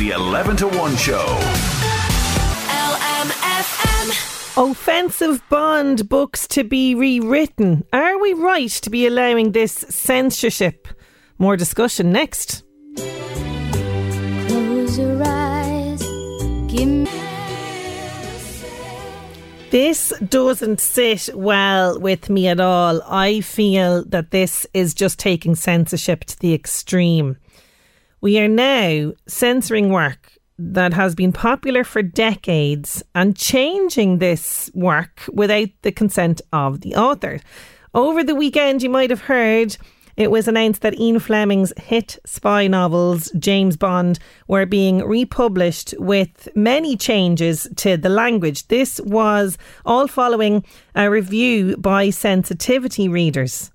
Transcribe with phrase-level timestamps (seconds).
[0.00, 1.26] The 11 to 1 show.
[2.88, 4.70] LMFM.
[4.70, 7.84] Offensive Bond books to be rewritten.
[7.92, 10.88] Are we right to be allowing this censorship?
[11.36, 12.62] More discussion next.
[12.96, 16.00] Close your eyes.
[16.66, 17.10] Give me.
[19.70, 23.02] This doesn't sit well with me at all.
[23.06, 27.36] I feel that this is just taking censorship to the extreme.
[28.22, 35.22] We are now censoring work that has been popular for decades and changing this work
[35.32, 37.40] without the consent of the author.
[37.94, 39.78] Over the weekend, you might have heard
[40.18, 44.18] it was announced that Ian Fleming's hit spy novels, James Bond,
[44.48, 48.68] were being republished with many changes to the language.
[48.68, 50.62] This was all following
[50.94, 53.70] a review by sensitivity readers.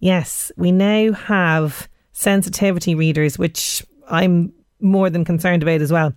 [0.00, 6.14] Yes, we now have sensitivity readers, which I'm more than concerned about as well.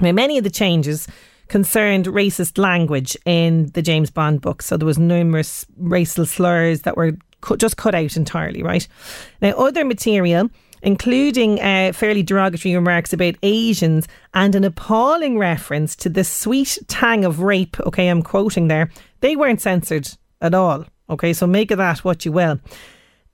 [0.00, 1.06] Now, many of the changes
[1.48, 4.66] concerned racist language in the James Bond books.
[4.66, 8.86] So there was numerous racial slurs that were cut, just cut out entirely, right?
[9.40, 10.50] Now, other material,
[10.82, 17.24] including uh, fairly derogatory remarks about Asians and an appalling reference to the sweet tang
[17.24, 20.08] of rape, okay, I'm quoting there, they weren't censored
[20.40, 20.84] at all.
[21.08, 22.58] Okay, so make of that what you will.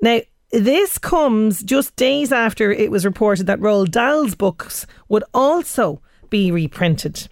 [0.03, 0.21] Now,
[0.53, 6.53] this comes just days after it was reported that Roald Dahl's books would also be
[6.53, 7.29] reprinted.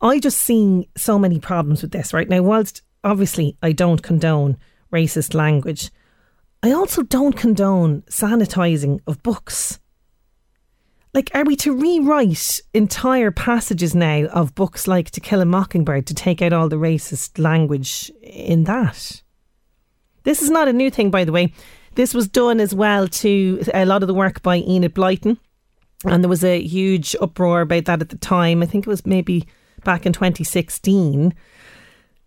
[0.00, 2.42] I just see so many problems with this right now.
[2.42, 4.58] Whilst obviously I don't condone
[4.92, 5.90] racist language,
[6.62, 9.78] I also don't condone sanitising of books.
[11.14, 16.06] Like, are we to rewrite entire passages now of books like To Kill a Mockingbird
[16.08, 19.22] to take out all the racist language in that?
[20.24, 21.52] This is not a new thing, by the way.
[21.94, 25.38] This was done as well to uh, a lot of the work by Enid Blyton.
[26.04, 28.62] And there was a huge uproar about that at the time.
[28.62, 29.46] I think it was maybe
[29.84, 31.32] back in 2016.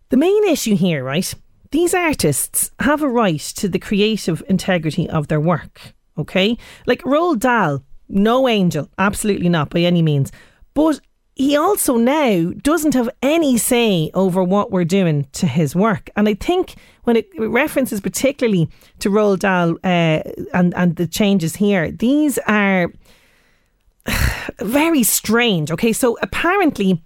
[0.08, 1.32] The main issue here, right?
[1.70, 5.94] These artists have a right to the creative integrity of their work.
[6.16, 6.56] Okay?
[6.86, 10.32] Like Roald Dahl, no angel, absolutely not by any means.
[10.74, 11.00] But
[11.38, 16.10] he also now doesn't have any say over what we're doing to his work.
[16.16, 18.68] And I think when it references particularly
[18.98, 20.22] to Roald Dahl uh,
[20.52, 22.92] and, and the changes here, these are
[24.58, 25.70] very strange.
[25.70, 27.00] Okay, so apparently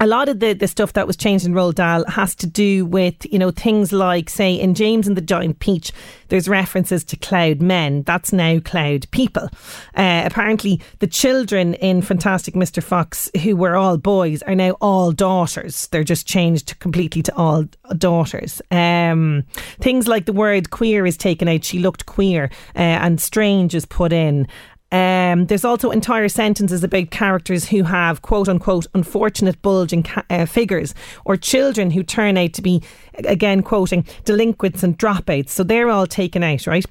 [0.00, 2.86] a lot of the, the stuff that was changed in Roald Dahl has to do
[2.86, 5.92] with, you know, things like, say, in James and the Giant Peach,
[6.28, 8.02] there's references to cloud men.
[8.04, 9.50] That's now cloud people.
[9.94, 12.82] Uh, apparently, the children in Fantastic Mr.
[12.82, 15.86] Fox, who were all boys, are now all daughters.
[15.88, 17.66] They're just changed completely to all
[17.98, 18.62] daughters.
[18.70, 19.44] Um,
[19.80, 21.64] things like the word queer is taken out.
[21.64, 24.48] She looked queer, uh, and strange is put in.
[24.92, 30.46] Um, there's also entire sentences about characters who have quote unquote unfortunate bulging ca- uh,
[30.46, 32.82] figures or children who turn out to be,
[33.14, 35.50] again, quoting, delinquents and dropouts.
[35.50, 36.84] So they're all taken out, right?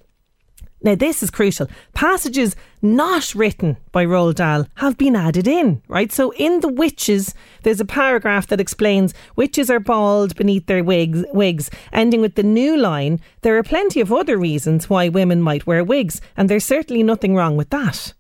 [0.82, 1.68] Now, this is crucial.
[1.94, 6.10] Passages not written by Roald Dahl have been added in, right?
[6.10, 7.34] So, in The Witches,
[7.64, 12.44] there's a paragraph that explains witches are bald beneath their wigs, wigs, ending with the
[12.44, 16.66] new line There are plenty of other reasons why women might wear wigs, and there's
[16.66, 18.14] certainly nothing wrong with that.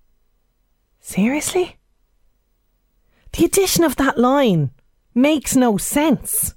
[1.00, 1.78] Seriously?
[3.34, 4.72] The addition of that line
[5.16, 6.56] makes no sense.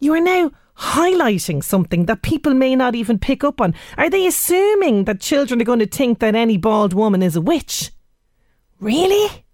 [0.00, 3.74] You are now highlighting something that people may not even pick up on?
[3.96, 7.40] Are they assuming that children are going to think that any bald woman is a
[7.40, 7.90] witch?
[8.80, 9.44] Really?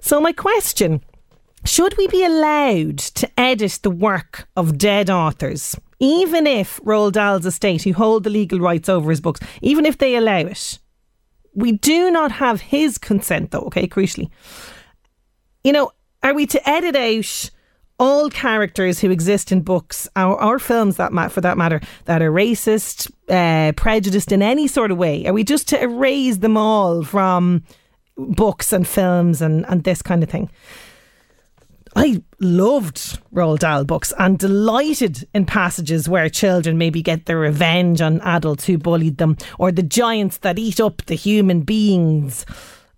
[0.00, 1.02] So, my question
[1.64, 5.76] should we be allowed to edit the work of dead authors?
[6.04, 9.98] even if Roald Dahl's estate, who hold the legal rights over his books, even if
[9.98, 10.78] they allow it,
[11.54, 14.30] we do not have his consent, though, okay, crucially.
[15.62, 15.92] You know,
[16.22, 17.50] are we to edit out
[17.98, 22.22] all characters who exist in books or, or films that ma- for that matter that
[22.22, 25.26] are racist, uh, prejudiced in any sort of way?
[25.26, 27.62] Are we just to erase them all from
[28.16, 30.50] books and films and, and this kind of thing?
[31.96, 38.00] I loved Roald Dahl books and delighted in passages where children maybe get their revenge
[38.00, 42.44] on adults who bullied them or the giants that eat up the human beings.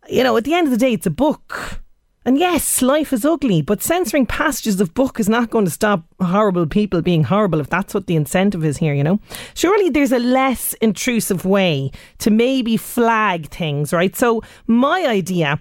[0.09, 1.83] You know, at the end of the day, it's a book.
[2.26, 6.02] And yes, life is ugly, but censoring passages of book is not going to stop
[6.20, 9.20] horrible people being horrible if that's what the incentive is here, you know?
[9.55, 14.17] Surely there's a less intrusive way to maybe flag things, right?
[14.17, 15.61] So my idea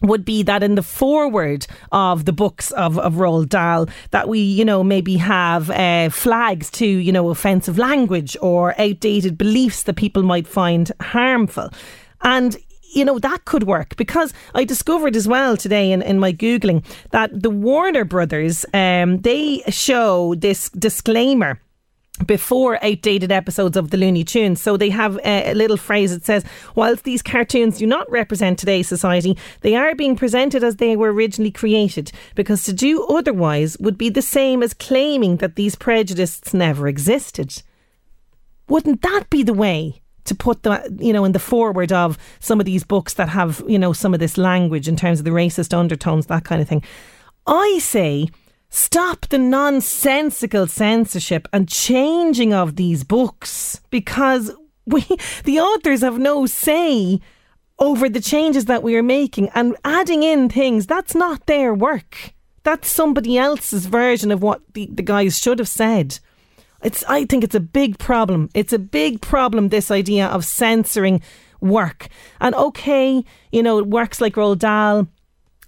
[0.00, 4.38] would be that in the foreword of the books of, of Roald Dahl that we,
[4.38, 9.96] you know, maybe have uh, flags to, you know, offensive language or outdated beliefs that
[9.96, 11.68] people might find harmful.
[12.22, 12.56] And
[12.94, 16.84] you know, that could work because I discovered as well today in, in my Googling
[17.10, 21.60] that the Warner Brothers, um, they show this disclaimer
[22.24, 24.60] before outdated episodes of the Looney Tunes.
[24.60, 26.44] So they have a, a, little phrase that says,
[26.74, 31.12] whilst these cartoons do not represent today's society, they are being presented as they were
[31.12, 36.54] originally created, because to do otherwise would be the same as claiming that these prejudices
[36.54, 37.62] never existed.
[38.68, 40.00] Wouldn't that be the way?
[40.26, 43.62] To put the, you know, in the forward of some of these books that have,
[43.66, 46.68] you know, some of this language in terms of the racist undertones, that kind of
[46.68, 46.82] thing.
[47.46, 48.28] I say,
[48.68, 54.52] Stop the nonsensical censorship and changing of these books because
[54.84, 55.00] we,
[55.44, 57.20] the authors, have no say
[57.78, 60.86] over the changes that we are making and adding in things.
[60.86, 62.34] That's not their work.
[62.64, 66.18] That's somebody else's version of what the, the guys should have said.
[66.82, 68.50] It's, I think it's a big problem.
[68.54, 71.22] It's a big problem, this idea of censoring
[71.60, 72.08] work.
[72.40, 75.08] And okay, you know, works like Roald Dahl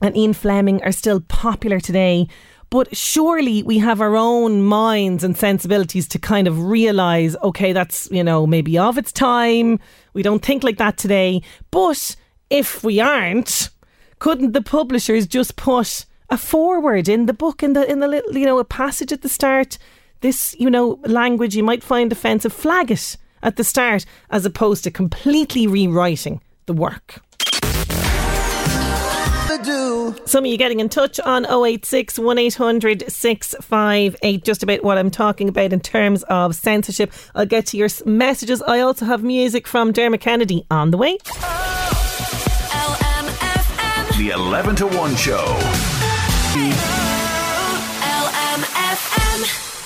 [0.00, 2.28] and Ian Fleming are still popular today,
[2.70, 8.10] but surely we have our own minds and sensibilities to kind of realize, okay, that's,
[8.10, 9.80] you know, maybe of its time.
[10.12, 11.42] We don't think like that today.
[11.70, 12.14] But
[12.50, 13.70] if we aren't,
[14.18, 18.36] couldn't the publishers just put a forward in the book, in the, in the little,
[18.36, 19.78] you know, a passage at the start?
[20.20, 24.84] This, you know, language you might find offensive, flag it at the start as opposed
[24.84, 27.22] to completely rewriting the work.
[30.24, 35.48] Some of you getting in touch on 086 1800 658, just about what I'm talking
[35.48, 37.12] about in terms of censorship.
[37.34, 38.62] I'll get to your messages.
[38.62, 41.18] I also have music from Dermot Kennedy on the way.
[41.30, 41.74] Oh,
[44.18, 45.87] the 11 to 1 show.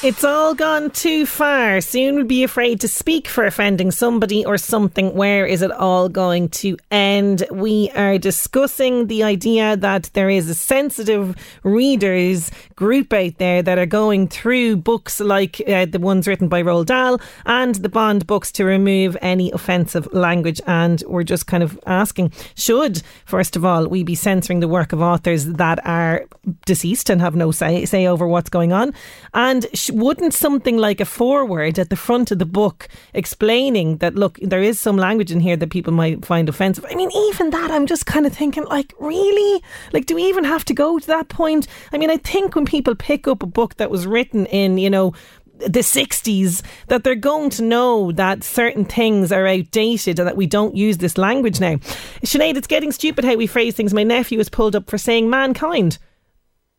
[0.05, 1.81] It's all gone too far.
[1.81, 5.15] Soon we'll be afraid to speak for offending somebody or something.
[5.15, 7.45] Where is it all going to end?
[7.53, 13.79] We are discussing the idea that there is a sensitive readers group out there that
[13.79, 18.27] are going through books like uh, the ones written by Roald Dahl and the Bond
[18.27, 20.61] books to remove any offensive language.
[20.67, 24.93] And we're just kind of asking should, first of all, we be censoring the work
[24.93, 26.25] of authors that are
[26.67, 28.93] deceased and have no say, say over what's going on?
[29.33, 34.15] And sh- wouldn't something like a foreword at the front of the book explaining that,
[34.15, 36.85] look, there is some language in here that people might find offensive?
[36.91, 39.63] I mean, even that, I'm just kind of thinking, like, really?
[39.93, 41.67] Like, do we even have to go to that point?
[41.93, 44.91] I mean, I think when people pick up a book that was written in, you
[44.91, 45.15] know,
[45.59, 50.47] the 60s that they're going to know that certain things are outdated and that we
[50.47, 51.77] don't use this language now.
[52.25, 53.95] Sinead, it's getting stupid how we phrase things.
[53.95, 55.99] My nephew was pulled up for saying mankind.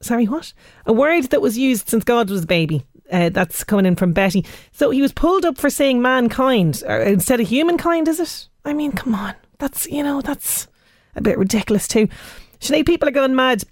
[0.02, 0.54] Sorry, what?
[0.86, 2.86] A word that was used since God was a baby.
[3.13, 4.43] Uh, that's coming in from Betty.
[4.72, 8.48] So he was pulled up for saying mankind instead of humankind, is it?
[8.65, 9.36] I mean, come on.
[9.60, 10.67] That's, you know, that's
[11.15, 12.08] a bit ridiculous too.
[12.60, 13.63] Sinead, people are going mad.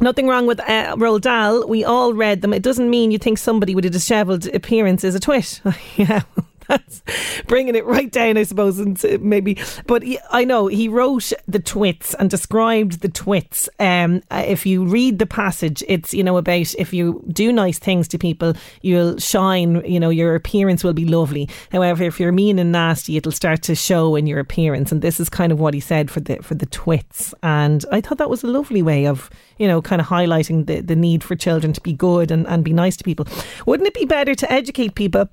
[0.00, 1.68] Nothing wrong with uh, Roald Dahl.
[1.68, 2.52] We all read them.
[2.52, 5.60] It doesn't mean you think somebody with a dishevelled appearance is a twit.
[5.96, 6.22] yeah,
[6.68, 7.02] that's
[7.46, 9.58] bringing it right down, I suppose, and maybe.
[9.86, 13.68] But he, I know he wrote the twits and described the twits.
[13.78, 17.78] Um, uh, if you read the passage, it's you know about if you do nice
[17.78, 19.84] things to people, you'll shine.
[19.84, 21.48] You know your appearance will be lovely.
[21.70, 24.92] However, if you're mean and nasty, it'll start to show in your appearance.
[24.92, 27.34] And this is kind of what he said for the for the twits.
[27.42, 30.80] And I thought that was a lovely way of you know kind of highlighting the
[30.80, 33.26] the need for children to be good and, and be nice to people.
[33.66, 35.28] Wouldn't it be better to educate people?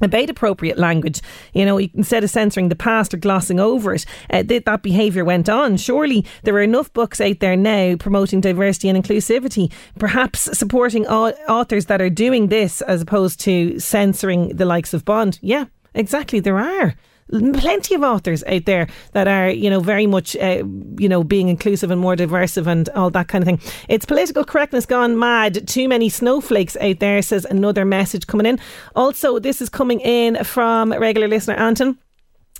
[0.00, 1.20] About appropriate language.
[1.52, 5.24] You know, instead of censoring the past or glossing over it, uh, th- that behaviour
[5.24, 5.76] went on.
[5.76, 11.32] Surely there are enough books out there now promoting diversity and inclusivity, perhaps supporting au-
[11.48, 15.38] authors that are doing this as opposed to censoring the likes of Bond.
[15.42, 16.94] Yeah, exactly, there are
[17.30, 20.62] plenty of authors out there that are, you know, very much, uh,
[20.98, 23.72] you know, being inclusive and more diverse and all that kind of thing.
[23.88, 25.66] It's political correctness gone mad.
[25.68, 28.58] Too many snowflakes out there, says another message coming in.
[28.96, 31.98] Also, this is coming in from regular listener Anton.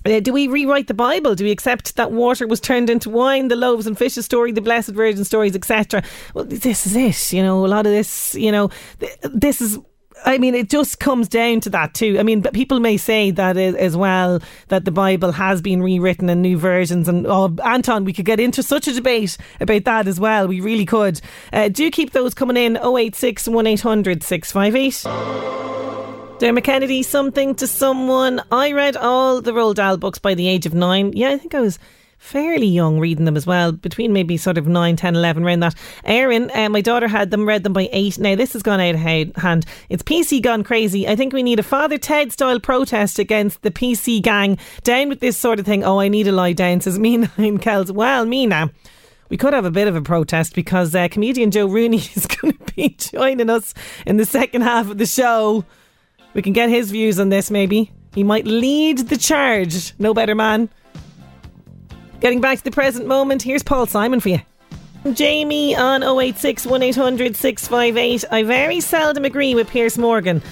[0.06, 1.34] Uh, do we rewrite the Bible?
[1.34, 4.62] Do we accept that water was turned into wine, the loaves and fishes story, the
[4.62, 6.02] Blessed Virgin stories, etc.?
[6.32, 7.36] Well, this is it.
[7.36, 9.78] You know, a lot of this, you know, th- this is
[10.24, 12.18] I mean, it just comes down to that too.
[12.18, 16.28] I mean, but people may say that as well that the Bible has been rewritten
[16.28, 17.08] in new versions.
[17.08, 20.46] And oh, Anton, we could get into such a debate about that as well.
[20.46, 21.20] We really could.
[21.52, 25.04] Uh, do keep those coming in 086 1800 658.
[26.40, 28.42] Dermot Kennedy, something to someone.
[28.50, 31.12] I read all the Roald Dahl books by the age of nine.
[31.14, 31.78] Yeah, I think I was
[32.20, 35.74] fairly young reading them as well, between maybe sort of 9, 10, 11, around that.
[36.04, 38.18] Erin, uh, my daughter had them, read them by 8.
[38.18, 39.64] Now, this has gone out of hand.
[39.88, 41.08] It's PC gone crazy.
[41.08, 44.58] I think we need a Father Ted style protest against the PC gang.
[44.84, 45.82] Down with this sort of thing.
[45.82, 47.90] Oh, I need a lie down, says me nine Kells.
[47.90, 48.70] Well, me now.
[49.30, 52.52] We could have a bit of a protest because uh, comedian Joe Rooney is going
[52.52, 53.72] to be joining us
[54.06, 55.64] in the second half of the show.
[56.34, 57.90] We can get his views on this, maybe.
[58.14, 59.94] He might lead the charge.
[59.98, 60.68] No better man.
[62.20, 64.40] Getting back to the present moment, here's Paul Simon for you.
[65.14, 68.24] Jamie on 086 1800 658.
[68.30, 70.42] I very seldom agree with Piers Morgan,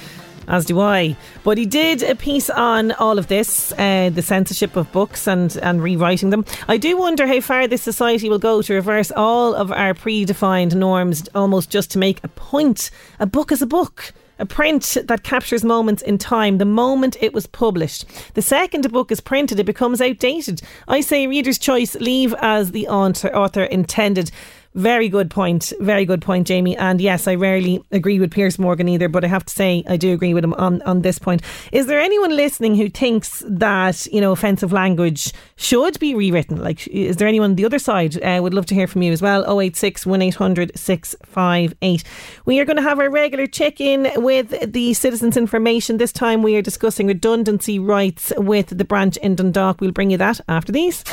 [0.46, 1.14] as do I.
[1.44, 5.54] But he did a piece on all of this, uh, the censorship of books and,
[5.58, 6.46] and rewriting them.
[6.68, 10.74] I do wonder how far this society will go to reverse all of our predefined
[10.74, 12.90] norms almost just to make a point.
[13.20, 17.32] A book is a book a print that captures moments in time, the moment it
[17.32, 18.04] was published.
[18.34, 20.62] The second a book is printed, it becomes outdated.
[20.86, 24.30] I say reader's choice, leave as the author intended.
[24.74, 25.72] Very good point.
[25.80, 26.76] Very good point, Jamie.
[26.76, 29.96] And yes, I rarely agree with Piers Morgan either, but I have to say I
[29.96, 31.42] do agree with him on, on this point.
[31.72, 36.62] Is there anyone listening who thinks that, you know, offensive language should be rewritten?
[36.62, 38.22] Like, is there anyone on the other side?
[38.22, 39.60] Uh, would love to hear from you as well.
[39.60, 42.04] 086 1800 658.
[42.44, 45.96] We are going to have our regular check in with the Citizens Information.
[45.96, 49.80] This time we are discussing redundancy rights with the branch in Dundalk.
[49.80, 51.04] We'll bring you that after these.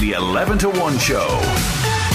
[0.00, 1.26] The 11 to 1 show.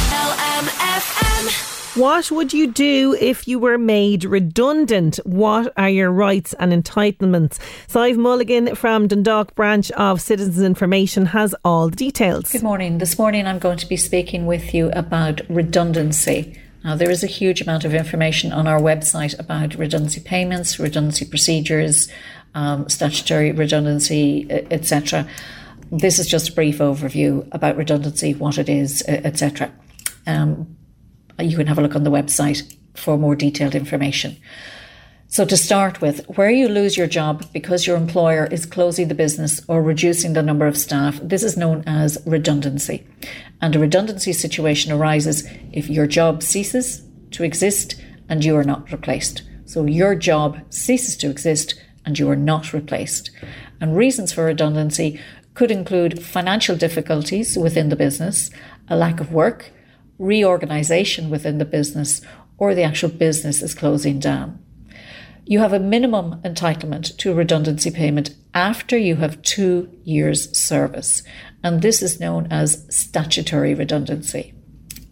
[0.10, 1.96] LMFM.
[1.96, 5.18] What would you do if you were made redundant?
[5.18, 7.60] What are your rights and entitlements?
[7.88, 12.52] Sive Mulligan from Dundalk branch of Citizens Information has all the details.
[12.52, 12.98] Good morning.
[12.98, 16.60] This morning I'm going to be speaking with you about redundancy.
[16.84, 21.26] Now, there is a huge amount of information on our website about redundancy payments, redundancy
[21.26, 22.08] procedures,
[22.56, 25.28] um, statutory redundancy, etc.
[25.92, 29.72] This is just a brief overview about redundancy, what it is, etc.
[30.26, 30.76] Um,
[31.40, 34.38] you can have a look on the website for more detailed information.
[35.28, 39.16] So, to start with, where you lose your job because your employer is closing the
[39.16, 43.06] business or reducing the number of staff, this is known as redundancy.
[43.60, 48.00] And a redundancy situation arises if your job ceases to exist
[48.30, 49.42] and you are not replaced.
[49.66, 51.74] So, your job ceases to exist
[52.06, 53.32] and you are not replaced.
[53.82, 55.20] And reasons for redundancy
[55.56, 58.52] could include financial difficulties within the business,
[58.88, 59.72] a lack of work,
[60.20, 62.22] reorganization within the business,
[62.58, 64.60] or the actual business is closing down.
[65.46, 71.24] You have a minimum entitlement to a redundancy payment after you have two years' service,
[71.64, 74.54] and this is known as statutory redundancy.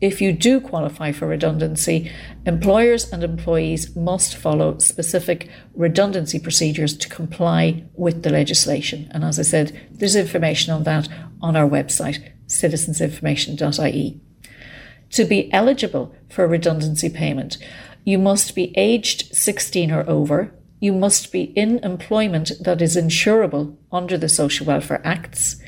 [0.03, 2.11] If you do qualify for redundancy,
[2.45, 9.07] employers and employees must follow specific redundancy procedures to comply with the legislation.
[9.11, 11.07] And as I said, there's information on that
[11.41, 14.19] on our website, citizensinformation.ie.
[15.11, 17.57] To be eligible for redundancy payment,
[18.03, 20.53] you must be aged 16 or over.
[20.81, 25.61] You must be in employment that is insurable under the Social Welfare Acts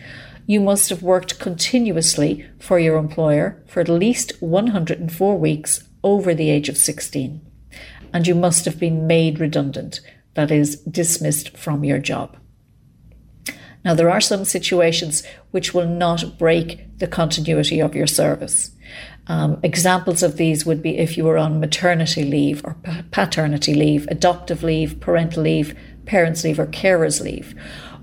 [0.45, 6.49] you must have worked continuously for your employer for at least 104 weeks over the
[6.49, 7.41] age of 16.
[8.13, 9.99] And you must have been made redundant,
[10.35, 12.37] that is, dismissed from your job.
[13.83, 18.71] Now, there are some situations which will not break the continuity of your service.
[19.27, 22.77] Um, examples of these would be if you were on maternity leave or
[23.11, 25.75] paternity leave, adoptive leave, parental leave,
[26.05, 27.55] parents' leave, or carers' leave,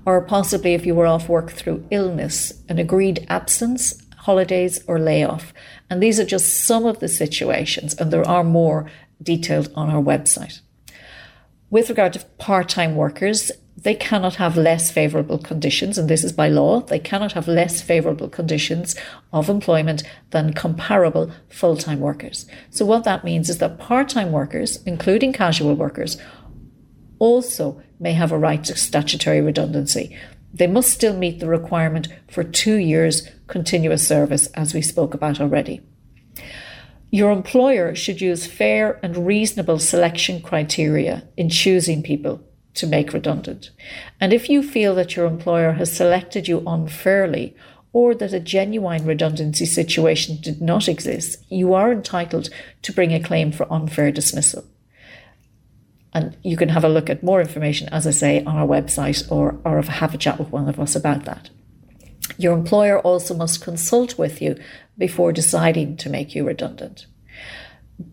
[0.05, 5.53] or possibly if you were off work through illness, an agreed absence, holidays, or layoff.
[5.89, 8.89] And these are just some of the situations, and there are more
[9.21, 10.59] detailed on our website.
[11.69, 16.31] With regard to part time workers, they cannot have less favourable conditions, and this is
[16.31, 16.81] by law.
[16.81, 18.95] They cannot have less favourable conditions
[19.31, 22.45] of employment than comparable full time workers.
[22.69, 26.17] So, what that means is that part time workers, including casual workers,
[27.19, 30.15] also may have a right to statutory redundancy.
[30.53, 35.41] They must still meet the requirement for two years continuous service, as we spoke about
[35.41, 35.81] already.
[37.09, 42.41] Your employer should use fair and reasonable selection criteria in choosing people
[42.75, 43.71] to make redundant.
[44.19, 47.55] And if you feel that your employer has selected you unfairly
[47.93, 52.49] or that a genuine redundancy situation did not exist, you are entitled
[52.81, 54.65] to bring a claim for unfair dismissal.
[56.13, 59.29] And you can have a look at more information, as I say, on our website
[59.31, 61.49] or, or have a chat with one of us about that.
[62.37, 64.55] Your employer also must consult with you
[64.97, 67.07] before deciding to make you redundant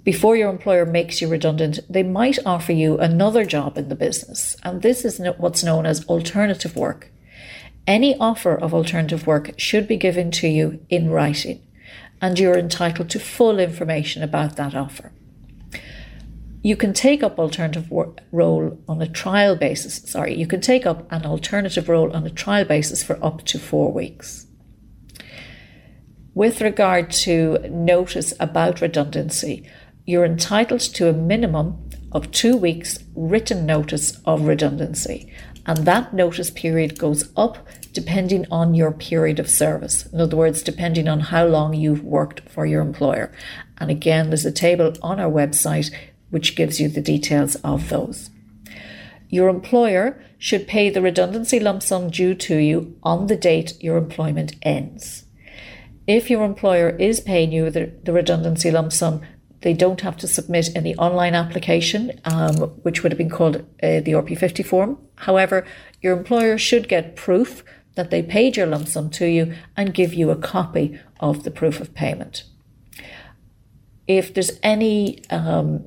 [0.05, 4.57] before your employer makes you redundant, they might offer you another job in the business.
[4.63, 7.11] And this is what's known as alternative work.
[7.87, 11.67] Any offer of alternative work should be given to you in writing,
[12.21, 15.13] and you're entitled to full information about that offer.
[16.63, 20.03] You can take up alternative role on a trial basis.
[20.11, 23.59] Sorry, you can take up an alternative role on a trial basis for up to
[23.59, 24.47] four weeks.
[26.35, 29.69] With regard to notice about redundancy,
[30.05, 35.33] you're entitled to a minimum of two weeks written notice of redundancy,
[35.67, 40.07] and that notice period goes up depending on your period of service.
[40.07, 43.33] In other words, depending on how long you've worked for your employer.
[43.79, 45.93] And again, there's a table on our website
[46.31, 48.31] which gives you the details of those.
[49.29, 53.97] Your employer should pay the redundancy lump sum due to you on the date your
[53.97, 55.25] employment ends.
[56.07, 59.21] If your employer is paying you the, the redundancy lump sum
[59.63, 64.01] they don't have to submit any online application, um, which would have been called uh,
[64.01, 64.99] the RP50 form.
[65.17, 65.67] However,
[66.01, 67.63] your employer should get proof
[67.95, 71.51] that they paid your lump sum to you and give you a copy of the
[71.51, 72.45] proof of payment.
[74.07, 75.87] If there's any um,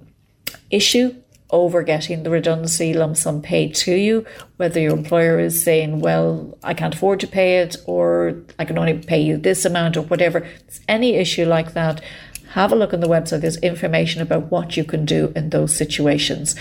[0.69, 1.15] issue
[1.53, 4.25] over getting the redundancy lump sum paid to you,
[4.57, 8.77] whether your employer is saying, well, I can't afford to pay it, or I can
[8.79, 12.01] only pay you this amount, or whatever, It's any issue like that,
[12.53, 13.41] have a look on the website.
[13.41, 16.55] There's information about what you can do in those situations.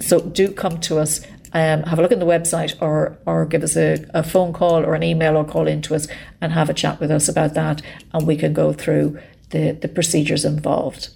[0.00, 1.20] So do come to us.
[1.52, 4.84] Um, have a look on the website or or give us a, a phone call
[4.84, 6.06] or an email or call into us
[6.42, 7.80] and have a chat with us about that
[8.12, 9.18] and we can go through
[9.48, 11.08] the, the procedures involved.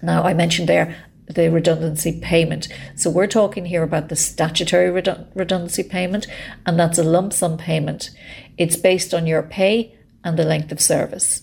[0.00, 2.68] Now I mentioned there the redundancy payment.
[2.96, 6.26] So we're talking here about the statutory redundancy payment,
[6.66, 8.10] and that's a lump sum payment.
[8.58, 11.42] It's based on your pay and the length of service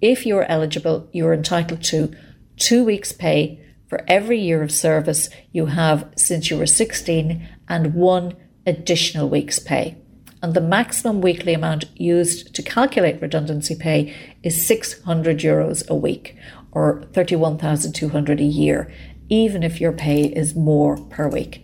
[0.00, 2.12] if you're eligible, you're entitled to
[2.56, 7.94] two weeks' pay for every year of service you have since you were 16 and
[7.94, 8.34] one
[8.66, 9.96] additional week's pay.
[10.42, 16.36] And the maximum weekly amount used to calculate redundancy pay is 600 euros a week
[16.76, 18.92] or 31,200 a year,
[19.30, 21.62] even if your pay is more per week.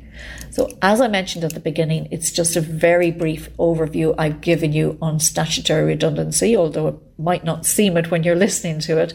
[0.51, 4.73] So, as I mentioned at the beginning, it's just a very brief overview I've given
[4.73, 9.13] you on statutory redundancy, although it might not seem it when you're listening to it.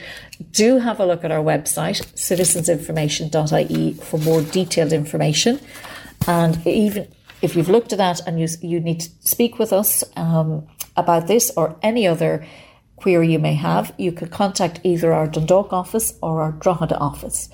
[0.52, 5.60] Do have a look at our website, citizensinformation.ie, for more detailed information.
[6.28, 7.08] And even
[7.42, 11.26] if you've looked at that and you, you need to speak with us um, about
[11.26, 12.46] this or any other
[12.98, 17.48] query you may have, you could contact either our Dundalk office or our Drogheda office.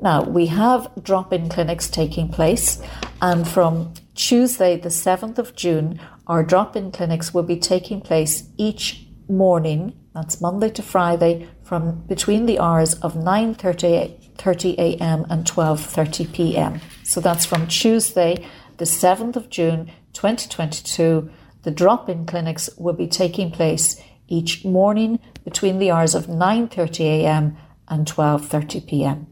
[0.00, 2.82] Now, we have drop in clinics taking place,
[3.20, 8.48] and from Tuesday, the 7th of June, our drop in clinics will be taking place
[8.56, 15.26] each morning, that's Monday to Friday, from between the hours of 9.30 a.m.
[15.30, 16.80] and 12.30 p.m.
[17.02, 18.44] So that's from Tuesday,
[18.76, 21.30] the 7th of June 2022.
[21.62, 27.00] The drop in clinics will be taking place each morning between the hours of 9.30
[27.00, 27.56] a.m.
[27.88, 29.26] and 12.30 p.m.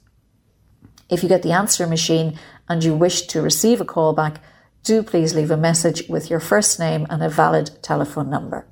[1.10, 4.36] If you get the answer machine and you wish to receive a callback,
[4.82, 8.66] do please leave a message with your first name and a valid telephone number.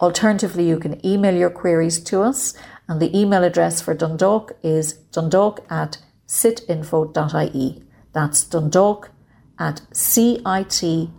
[0.00, 2.54] Alternatively, you can email your queries to us,
[2.88, 7.82] and the email address for Dundalk is dundalk at citinfo.ie.
[8.12, 9.10] That's Dundalk
[9.58, 11.10] at C-I-T-I-N-F-O.ie.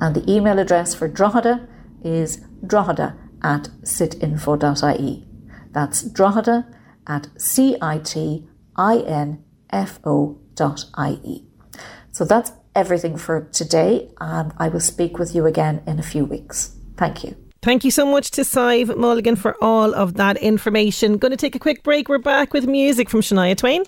[0.00, 1.68] And the email address for Drogheda
[2.02, 5.26] is drogheda at citinfo.ie.
[5.72, 6.66] That's drogheda
[7.06, 8.48] at C-I-T-I-N-F-O.ie.
[12.12, 16.24] So that's everything for today, and I will speak with you again in a few
[16.24, 16.76] weeks.
[16.96, 17.36] Thank you.
[17.62, 21.16] Thank you so much to Sive Mulligan for all of that information.
[21.16, 22.08] Going to take a quick break.
[22.08, 23.84] We're back with music from Shania Twain.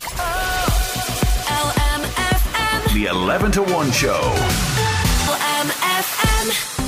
[1.66, 2.94] LMFM.
[2.94, 4.35] The 11 to 1 show.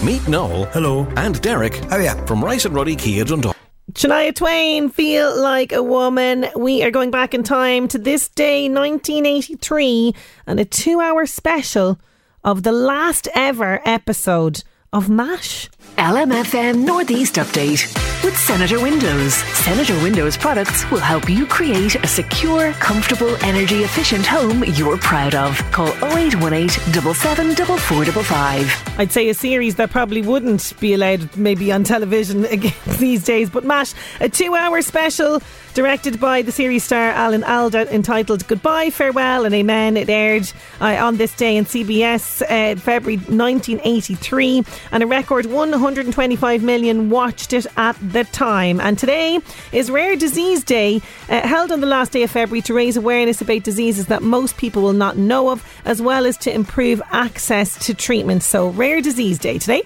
[0.04, 0.64] Meet Noel.
[0.66, 1.06] Hello.
[1.16, 1.74] And Derek.
[1.84, 2.26] How are you?
[2.26, 3.56] From Rice and Ruddy Kia Dundalk.
[3.94, 6.46] Shania Twain, Feel Like a Woman.
[6.54, 10.14] We are going back in time to this day, 1983,
[10.46, 11.98] and a two hour special
[12.44, 15.70] of the last ever episode of MASH.
[15.98, 19.34] LMFM Northeast Update with Senator Windows.
[19.34, 25.34] Senator Windows products will help you create a secure, comfortable, energy efficient home you're proud
[25.34, 25.58] of.
[25.72, 29.00] Call 0818 774455.
[29.00, 32.42] I'd say a series that probably wouldn't be allowed maybe on television
[32.98, 33.50] these days.
[33.50, 35.42] But MASH, a two hour special
[35.78, 39.96] directed by the series star Alan Alda entitled Goodbye, Farewell and Amen.
[39.96, 46.64] It aired uh, on this day in CBS uh, February 1983 and a record 125
[46.64, 48.80] million watched it at the time.
[48.80, 49.38] And today
[49.70, 53.40] is Rare Disease Day, uh, held on the last day of February to raise awareness
[53.40, 57.78] about diseases that most people will not know of, as well as to improve access
[57.86, 58.42] to treatment.
[58.42, 59.84] So, Rare Disease Day today.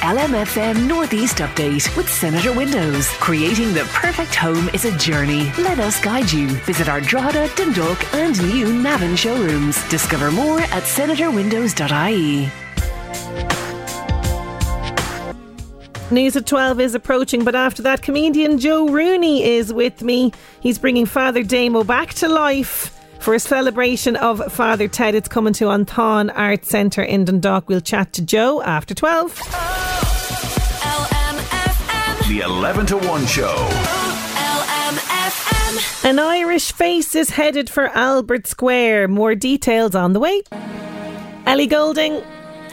[0.00, 3.08] LMFM Northeast Update with Senator Windows.
[3.20, 5.52] Creating the perfect home is a journey.
[5.58, 6.48] Let us guide you.
[6.66, 9.86] Visit our Drogheda, Dundalk and new Navan showrooms.
[9.88, 12.50] Discover more at senatorwindows.ie.
[16.10, 20.32] News at 12 is approaching, but after that, comedian Joe Rooney is with me.
[20.60, 25.14] He's bringing Father Damo back to life for a celebration of Father Ted.
[25.14, 27.68] It's coming to An Táin Arts Centre in Dundalk.
[27.68, 29.38] We'll chat to Joe after 12.
[30.84, 32.28] LMFM.
[32.28, 33.68] The 11 to 1 show.
[36.04, 39.08] An Irish face is headed for Albert Square.
[39.08, 40.42] More details on the way.
[41.46, 42.22] Ellie Goulding,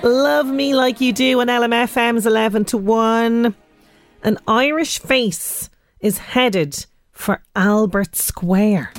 [0.04, 3.56] love me like you do on LMFM's 11 to 1.
[4.24, 5.70] An Irish face
[6.02, 8.92] is headed for Albert Square.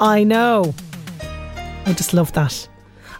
[0.00, 0.74] I know.
[1.86, 2.68] I just love that.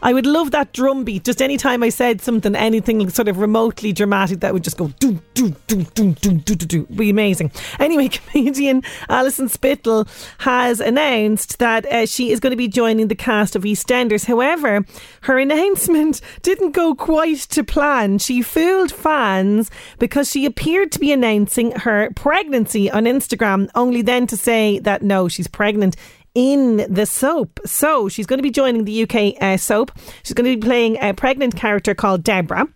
[0.05, 1.25] I would love that drum beat.
[1.25, 4.89] Just any time I said something, anything sort of remotely dramatic, that would just go
[5.01, 6.87] do do do do do do do do.
[6.87, 7.51] Be amazing.
[7.81, 10.07] Anyway, comedian Alison Spittle
[10.41, 14.27] has announced that uh, she is going to be joining the cast of EastEnders.
[14.27, 14.85] However,
[15.23, 18.19] her announcement didn't go quite to plan.
[18.19, 24.27] She fooled fans because she appeared to be announcing her pregnancy on Instagram, only then
[24.27, 25.97] to say that no, she's pregnant
[26.35, 27.61] in the soap.
[27.65, 29.93] So she's going to be joining the UK uh, soap.
[30.23, 32.69] She's going to be playing a pregnant character called Deborah.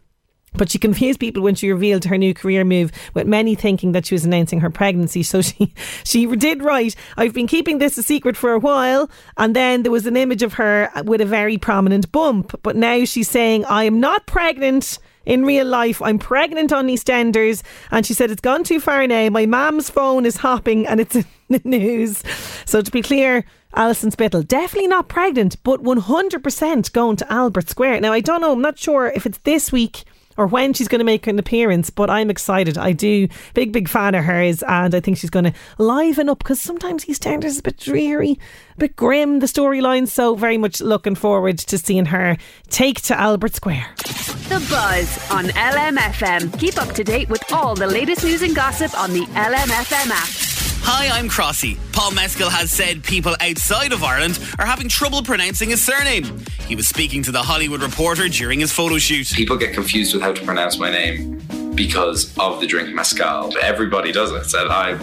[0.55, 4.07] But she confused people when she revealed her new career move, with many thinking that
[4.07, 5.23] she was announcing her pregnancy.
[5.23, 6.95] So she she did right.
[7.17, 10.43] I've been keeping this a secret for a while, and then there was an image
[10.43, 12.59] of her with a very prominent bump.
[12.63, 17.63] But now she's saying, "I am not pregnant." In real life, I'm pregnant on EastEnders,
[17.91, 19.29] and she said it's gone too far now.
[19.29, 22.25] My mum's phone is hopping, and it's in the news.
[22.65, 28.01] So to be clear, Alison Spittle definitely not pregnant, but 100% going to Albert Square.
[28.01, 28.53] Now I don't know.
[28.53, 30.05] I'm not sure if it's this week
[30.39, 32.79] or when she's going to make an appearance, but I'm excited.
[32.79, 33.29] I do.
[33.53, 37.05] Big, big fan of hers, and I think she's going to liven up because sometimes
[37.05, 38.39] EastEnders is a bit dreary,
[38.77, 40.07] a bit grim, the storyline.
[40.09, 42.39] So, very much looking forward to seeing her
[42.71, 43.87] take to Albert Square.
[43.97, 46.59] The Buzz on LMFM.
[46.59, 50.58] Keep up to date with all the latest news and gossip on the LMFM app.
[50.91, 51.77] Hi, I'm Crossy.
[51.93, 56.43] Paul Mescal has said people outside of Ireland are having trouble pronouncing his surname.
[56.67, 59.29] He was speaking to the Hollywood Reporter during his photo shoot.
[59.35, 61.43] People get confused with how to pronounce my name
[61.75, 63.53] because of the drink mezcal.
[63.61, 64.45] Everybody does it.
[64.47, 64.97] Said I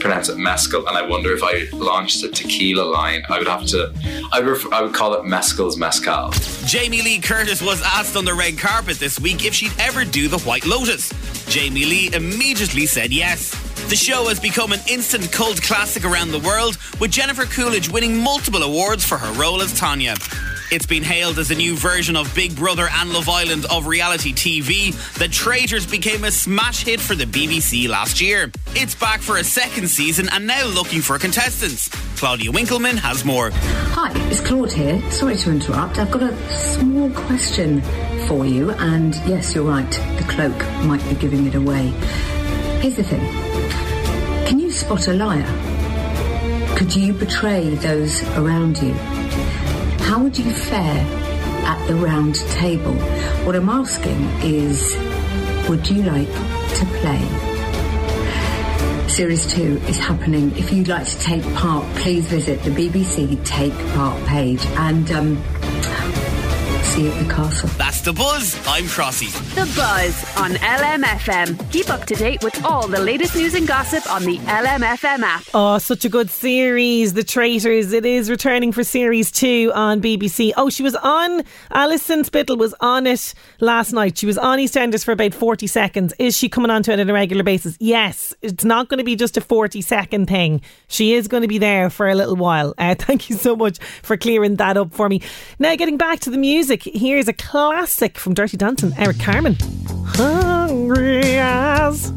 [0.00, 3.66] pronounce it mescal, and I wonder if I launched a tequila line, I would have
[3.66, 3.92] to.
[4.32, 6.30] I would, ref- I would call it mescal's mescal.
[6.64, 10.28] Jamie Lee Curtis was asked on the red carpet this week if she'd ever do
[10.28, 11.12] the White Lotus.
[11.46, 13.69] Jamie Lee immediately said yes.
[13.88, 18.16] The show has become an instant cult classic around the world, with Jennifer Coolidge winning
[18.16, 20.14] multiple awards for her role as Tanya.
[20.70, 24.32] It's been hailed as a new version of Big Brother and Love Island of reality
[24.32, 24.94] TV.
[25.18, 28.52] The Traitors became a smash hit for the BBC last year.
[28.76, 31.88] It's back for a second season and now looking for contestants.
[32.16, 33.50] Claudia Winkleman has more.
[33.52, 35.02] Hi, it's Claude here.
[35.10, 35.98] Sorry to interrupt.
[35.98, 37.82] I've got a small question
[38.28, 41.92] for you, and yes, you're right, the cloak might be giving it away.
[42.80, 43.20] Here's the thing
[44.46, 45.44] Can you spot a liar?
[46.78, 48.94] Could you betray those around you?
[50.04, 51.04] How would you fare
[51.66, 52.94] at the round table?
[53.44, 54.96] What I'm asking is
[55.68, 57.48] would you like to play?
[59.08, 60.56] Series 2 is happening.
[60.56, 65.36] If you'd like to take part, please visit the BBC Take Part page and um,
[67.00, 67.68] see you at the castle.
[67.78, 68.54] That's The Buzz.
[68.66, 69.30] I'm Crossy.
[69.54, 71.72] The Buzz on LMFM.
[71.72, 75.42] Keep up to date with all the latest news and gossip on the LMFM app.
[75.54, 77.92] Oh, such a good series, The Traitors.
[77.92, 80.52] It is returning for series two on BBC.
[80.56, 84.18] Oh, she was on, Alison Spittle was on it last night.
[84.18, 86.14] She was on EastEnders for about 40 seconds.
[86.18, 87.76] Is she coming onto it on a regular basis?
[87.80, 88.34] Yes.
[88.42, 90.60] It's not going to be just a 40 second thing.
[90.88, 92.74] She is going to be there for a little while.
[92.76, 95.22] Uh, thank you so much for clearing that up for me.
[95.58, 99.56] Now, getting back to the music, here's a classic from Dirty Dancing, Eric Carmen.
[100.06, 102.12] Hungry Eyes.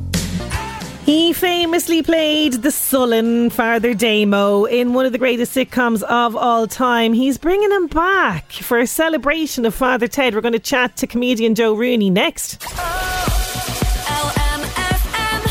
[1.05, 6.65] He famously played the sullen Father Damo in one of the greatest sitcoms of all
[6.65, 7.11] time.
[7.11, 10.33] He's bringing him back for a celebration of Father Ted.
[10.33, 12.61] We're going to chat to comedian Joe Rooney next.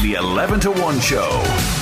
[0.01, 1.82] The 11 to 1 show.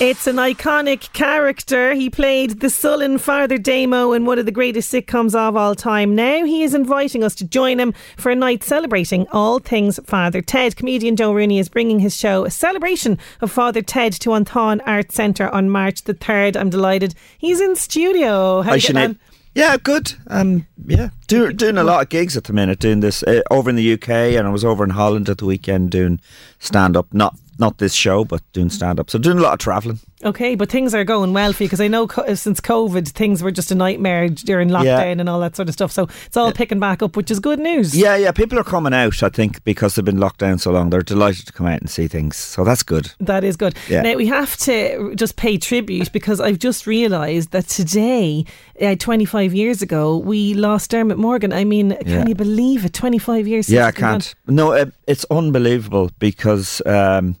[0.00, 1.92] It's an iconic character.
[1.92, 6.14] He played the sullen Father Damo in one of the greatest sitcoms of all time.
[6.14, 10.40] Now he is inviting us to join him for a night celebrating all things Father
[10.40, 10.76] Ted.
[10.76, 14.80] Comedian Joe Rooney is bringing his show, a celebration of Father Ted, to An Táin
[14.86, 16.56] Arts Centre on March the 3rd.
[16.56, 17.14] I'm delighted.
[17.36, 18.62] He's in studio.
[18.62, 19.18] How Hi, you getting Sinead.
[19.54, 20.14] Yeah, good.
[20.28, 22.78] Um, yeah, do, doing a lot of gigs at the minute.
[22.78, 25.46] Doing this uh, over in the UK, and I was over in Holland at the
[25.46, 26.20] weekend doing
[26.58, 27.12] stand up.
[27.12, 29.10] Not not this show, but doing stand up.
[29.10, 29.98] So doing a lot of travelling.
[30.24, 33.40] Okay, but things are going well for you because I know co- since COVID, things
[33.40, 35.02] were just a nightmare during lockdown Yeah.
[35.20, 35.92] and all that sort of stuff.
[35.92, 37.96] So it's all picking back up, which is good news.
[37.96, 38.32] Yeah, yeah.
[38.32, 39.22] People are coming out.
[39.22, 41.88] I think because they've been locked down so long, they're delighted to come out and
[41.88, 42.36] see things.
[42.36, 43.12] So that's good.
[43.20, 43.76] That is good.
[43.88, 44.02] Yeah.
[44.02, 48.44] Now we have to just pay tribute because I've just realised that today,
[48.82, 51.52] uh, 25 years ago, we lost Dermot Morgan.
[51.52, 52.26] I mean, can Yeah.
[52.26, 52.92] you believe it?
[52.92, 53.68] 25 years.
[53.68, 54.22] Yeah, I since he went.
[54.24, 54.34] can't.
[54.56, 57.36] No, it, it's unbelievable because um,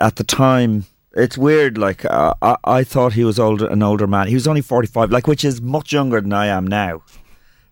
[0.00, 1.76] at the time it's weird.
[1.78, 4.28] Like uh, I, I thought he was older, an older man.
[4.28, 7.02] He was only forty five, like which is much younger than I am now.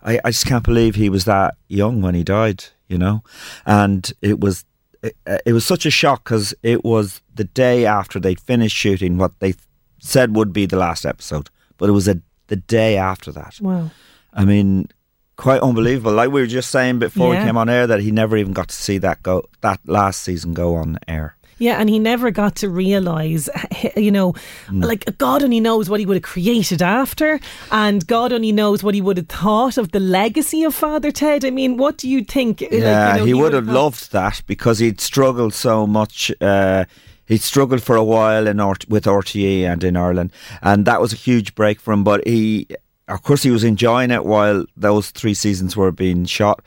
[0.02, 2.64] I, I just can't believe he was that young when he died.
[2.88, 3.22] You know,
[3.66, 4.64] and it was
[5.02, 9.18] it, it was such a shock because it was the day after they'd finished shooting
[9.18, 9.54] what they
[10.00, 13.58] said would be the last episode, but it was a, the day after that.
[13.60, 13.90] Wow.
[14.32, 14.88] I mean,
[15.36, 16.12] quite unbelievable.
[16.12, 17.40] Like we were just saying before Yeah.
[17.40, 20.22] we came on air that he never even got to see that go that last
[20.22, 21.36] season go on air.
[21.58, 23.48] Yeah, and he never got to realise,
[23.96, 24.34] you know,
[24.68, 24.84] Mm.
[24.84, 27.40] like God only knows what he would have created after,
[27.72, 31.44] and God only knows what he would have thought of the legacy of Father Ted.
[31.44, 32.60] I mean, what do you think?
[32.60, 36.30] Like, you yeah, know, he would have thought- loved that because he'd struggled so much.
[36.40, 36.84] Uh,
[37.26, 41.16] he'd struggled for a while in with RTE and in Ireland, and that was a
[41.16, 42.04] huge break for him.
[42.04, 42.66] But he,
[43.08, 46.62] of course, he was enjoying it while those three seasons were being shot.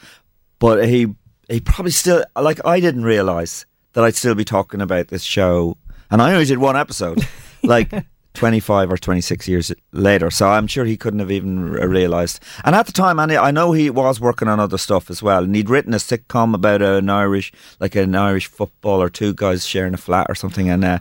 [0.59, 1.07] But he,
[1.49, 5.77] he probably still like I didn't realize that I'd still be talking about this show,
[6.09, 7.25] and I only did one episode,
[7.63, 7.91] like.
[8.33, 10.31] 25 or 26 years later.
[10.31, 12.39] So I'm sure he couldn't have even realised.
[12.63, 15.43] And at the time, and I know he was working on other stuff as well.
[15.43, 17.51] And he'd written a sitcom about an Irish,
[17.81, 20.69] like an Irish footballer, two guys sharing a flat or something.
[20.69, 20.99] And uh,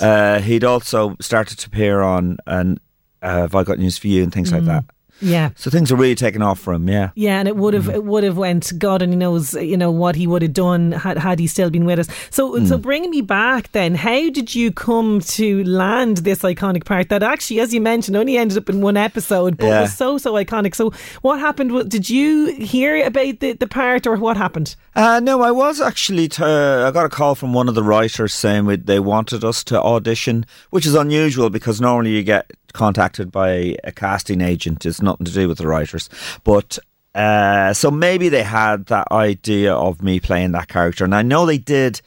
[0.00, 2.80] uh, he'd also started to appear on and
[3.20, 4.84] uh, Have I Got News for You and things like that.
[5.20, 5.50] Yeah.
[5.56, 7.10] So things are really taking off for him, yeah.
[7.14, 8.72] Yeah, and it would have it would have went.
[8.78, 11.84] God only knows, you know, what he would have done had had he still been
[11.84, 12.08] with us.
[12.30, 12.68] So, Mm.
[12.68, 17.22] so bringing me back then, how did you come to land this iconic part that
[17.22, 19.82] actually, as you mentioned, only ended up in one episode, but Yeah.
[19.82, 20.74] was so so iconic?
[20.74, 21.90] So, what happened?
[21.90, 24.74] Did you hear about the the part, or what happened?
[24.96, 26.28] Uh, no, I was actually.
[26.28, 29.80] T- I got a call from one of the writers saying they wanted us to
[29.80, 34.86] audition, which is unusual because normally you get contacted by a casting agent.
[34.86, 36.08] It's nothing to do with the writers,
[36.44, 36.78] but.
[37.12, 41.44] Uh, so maybe they had that idea of me playing that character, and I know
[41.44, 42.00] they did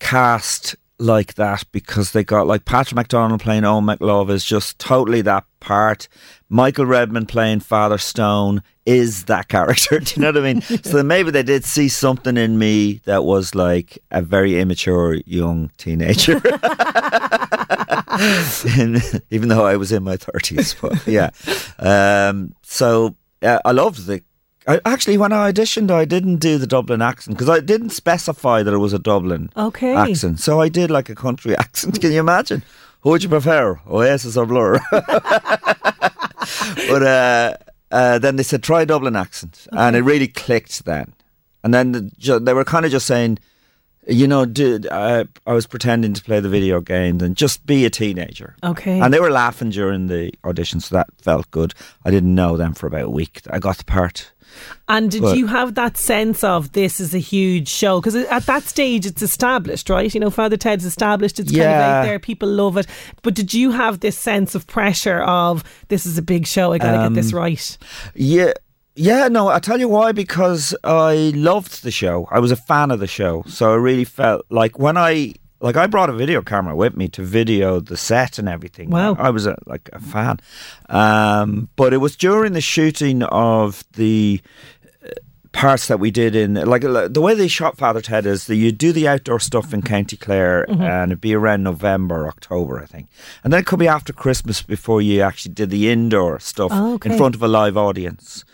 [0.00, 5.20] cast like that because they got like Patrick McDonnell playing Eoin McLove is just totally
[5.22, 6.08] that part.
[6.48, 9.98] Michael Redmond playing Father Stone is that character.
[10.00, 10.62] Do you know what I mean?
[10.82, 15.70] so maybe they did see something in me that was like a very immature young
[15.76, 16.40] teenager.
[18.78, 19.00] In-
[19.30, 20.74] even though I was in my thirties.
[20.80, 21.30] But yeah,
[21.78, 24.22] um, so uh, I loved the.
[24.68, 28.62] I, actually, when I auditioned, I didn't do the Dublin accent because I didn't specify
[28.64, 29.94] that it was a Dublin Okay.
[29.94, 30.40] accent.
[30.40, 32.00] So I did like a country accent.
[32.00, 32.62] Can you imagine?
[33.02, 34.80] Who would you prefer, Oasis or Blur?
[36.88, 37.54] but uh,
[37.90, 41.12] uh, then they said try Dublin accent, and it really clicked then.
[41.62, 43.38] And then the, they were kind of just saying,
[44.06, 47.84] you know, dude, I, I was pretending to play the video games and just be
[47.84, 48.54] a teenager.
[48.62, 49.00] Okay.
[49.00, 51.74] And they were laughing during the audition, so that felt good.
[52.04, 53.42] I didn't know them for about a week.
[53.50, 54.32] I got the part.
[54.88, 58.00] And did But- you have that sense of this is a huge show?
[58.00, 60.12] Because at that stage, it's established, right?
[60.14, 61.40] You know, Father Ted's established.
[61.40, 61.98] It's kind of Yeah.
[62.00, 62.18] out there.
[62.20, 62.86] People love it.
[63.22, 66.72] But did you have this sense of pressure of this is a big show?
[66.72, 67.78] I got to get this Um, right.
[68.14, 68.52] Yeah.
[68.96, 72.26] Yeah, no, I'll tell you why because I loved the show.
[72.30, 73.44] I was a fan of the show.
[73.46, 77.08] So I really felt like when I like I brought a video camera with me
[77.08, 78.90] to video the set and everything.
[78.90, 79.16] Wow.
[79.18, 80.38] I was a, like a fan.
[80.88, 84.40] Um, but it was during the shooting of the
[85.56, 88.56] parts that we did in like uh, the way they shot Father Ted is that
[88.56, 90.80] you do the outdoor stuff in County Clare Mhm.
[90.80, 93.08] and it'd be around November, October, I think.
[93.42, 96.94] And then it could be after Christmas before you actually did the indoor stuff Oh,
[96.94, 97.10] okay.
[97.10, 98.44] in front of a live audience.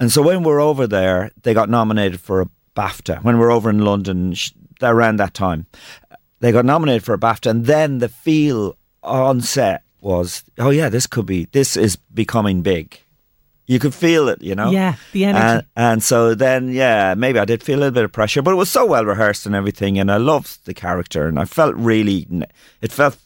[0.00, 3.22] And so when we're over there, they got nominated for a BAFTA.
[3.22, 5.66] When we're over in London sh- around that time,
[6.40, 7.50] they got nominated for a BAFTA.
[7.50, 12.62] And then the feel on set was, oh yeah, this could be, this is becoming
[12.62, 12.98] big.
[13.66, 14.70] You could feel it, you know?
[14.70, 15.44] Yeah, the energy.
[15.44, 18.50] And, and so then, yeah, maybe I did feel a little bit of pressure, but
[18.52, 19.98] it was so well rehearsed and everything.
[19.98, 22.26] And I loved the character and I felt really,
[22.80, 23.16] it felt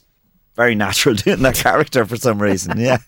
[0.55, 2.79] very natural doing that character for some reason.
[2.79, 2.97] Yeah.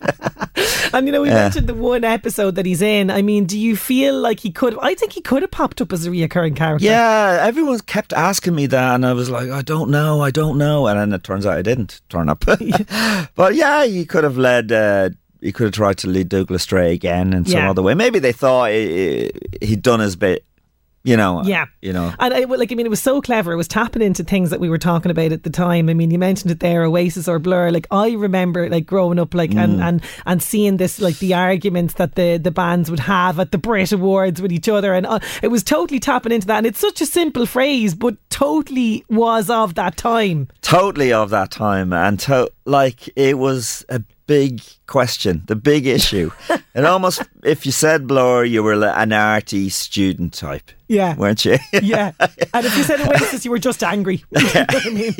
[0.92, 1.34] And you know, we Yeah.
[1.44, 3.10] mentioned the one episode that he's in.
[3.10, 4.76] I mean, do you feel like he could?
[4.82, 6.84] I think he could have popped up as a reoccurring character.
[6.84, 10.58] Yeah, everyone kept asking me that, and I was like, I don't know, I don't
[10.58, 12.44] know, and then it turns out I didn't turn up.
[13.36, 14.72] but yeah, he could have led.
[14.72, 15.10] Uh,
[15.40, 17.70] he could have tried to lead Dougal astray again in some Yeah.
[17.70, 17.94] other way.
[17.94, 19.28] Maybe they thought uh,
[19.62, 20.44] he'd done his bit.
[21.02, 21.42] You know.
[21.46, 21.64] Yeah.
[21.80, 22.12] You know.
[22.18, 23.52] And I, like, I mean, it was so clever.
[23.52, 25.88] It was tapping into things that we were talking about at the time.
[25.88, 27.70] I mean, you mentioned it there, Oasis or Blur.
[27.70, 29.82] Like, I remember like growing up, like, and, Mm.
[29.82, 33.56] and and seeing this, like, the arguments that the the bands would have at the
[33.56, 36.58] Brit Awards with each other, and uh, it was totally tapping into that.
[36.58, 40.48] And it's such a simple phrase, but totally was of that time.
[40.60, 46.30] Totally of that time, and to, like it was a big question, the big issue.
[46.74, 50.70] and almost, if you said Blur, you were an arty student type.
[50.86, 51.16] Yeah.
[51.16, 51.58] weren't you?
[51.82, 52.12] Yeah.
[52.54, 54.22] and if you said Oasis, you were just angry.
[54.30, 55.14] What I mean?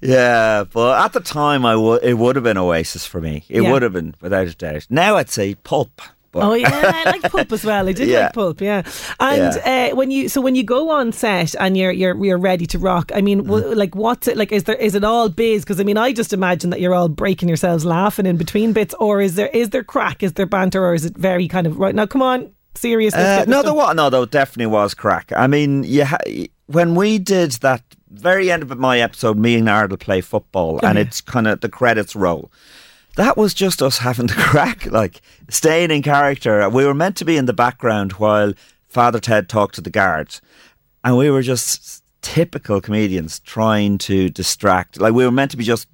[0.00, 3.44] yeah, but at the time, I would it would have been Oasis for me.
[3.50, 3.70] It Yeah.
[3.72, 4.86] would have been without a doubt.
[4.88, 6.00] Now I'd say Pulp.
[6.36, 6.68] But Oh yeah,
[7.04, 7.88] I like pulp as well.
[7.88, 8.24] I did Yeah.
[8.24, 8.82] like pulp, yeah.
[9.20, 12.66] And uh, when you so when you go on set and you're you're you're ready
[12.66, 13.78] to rock, I mean, Mm-hmm.
[13.78, 14.52] like what's it like?
[14.52, 15.62] Is there is it all biz?
[15.64, 18.94] Because I mean, I just imagine that you're all breaking yourselves laughing in between bits,
[19.00, 20.22] or is there is there crack?
[20.22, 22.06] Is there banter, or is it very kind of right now?
[22.06, 23.14] Come on, serious.
[23.14, 25.32] Uh, no, there was no, there definitely was crack.
[25.36, 26.18] I mean, you ha-
[26.66, 30.96] when we did that very end of my episode, me and Ardal play football, and
[30.96, 31.02] yeah.
[31.04, 32.50] it's kind of the credits roll.
[33.16, 36.68] That was just us having to crack, like staying in character.
[36.70, 38.52] We were meant to be in the background while
[38.88, 40.40] Father Ted talked to the guards,
[41.04, 45.00] and we were just typical comedians trying to distract.
[45.00, 45.86] Like we were meant to be just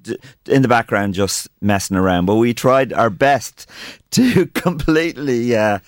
[0.47, 3.69] in the background, just messing around, but we tried our best
[4.11, 5.79] to completely, uh,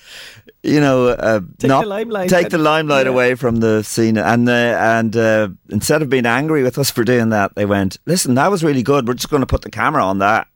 [0.62, 2.30] you know, uh, Take not the limelight.
[2.30, 3.12] take the limelight Yeah.
[3.12, 4.16] away from the scene.
[4.18, 7.98] And uh, and uh, instead of being angry with us for doing that, they went,
[8.06, 9.06] "Listen, that was really good.
[9.06, 10.46] We're just going to put the camera on that."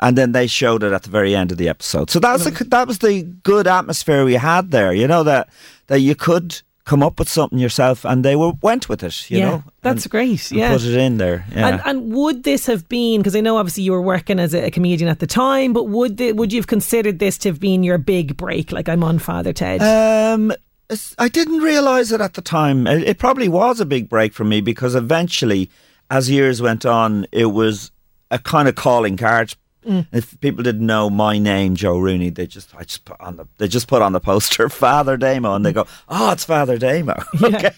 [0.00, 2.10] And then they showed it at the very end of the episode.
[2.10, 4.92] So that was the, that was the good atmosphere we had there.
[4.92, 5.48] You know that
[5.88, 9.30] that you could come up with something yourself, and they were went with it.
[9.30, 10.50] You yeah, know, that's and- great.
[10.50, 11.44] Yeah, put it in there.
[11.54, 11.68] Yeah.
[11.68, 14.66] And, and would this have been because I know obviously you were working as a,
[14.66, 17.60] a comedian at the time, but would the, would you have considered this to have
[17.60, 18.72] been your big break?
[18.72, 19.82] Like I'm on Father Ted.
[19.82, 20.52] Um,
[21.18, 22.86] I didn't realize it at the time.
[22.86, 25.70] It, it probably was a big break for me because eventually,
[26.10, 27.92] as years went on, it was
[28.30, 29.54] a kind of calling card.
[29.86, 30.06] Mm.
[30.12, 33.46] If people didn't know my name, Joe Rooney, they just I just put on the
[33.58, 37.14] they just put on the poster Father Damo, and they go, "Oh, it's Father Damo."
[37.42, 37.72] okay,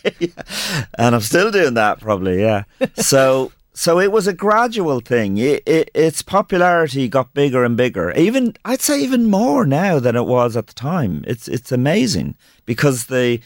[0.99, 2.41] and I'm still doing that probably.
[2.41, 2.65] Yeah.
[2.97, 5.39] So so it was a gradual thing.
[5.39, 8.13] It, it, its popularity got bigger and bigger.
[8.13, 11.25] Even I'd say even more now than it was at the time.
[11.27, 12.37] It's it's amazing
[12.67, 13.41] because the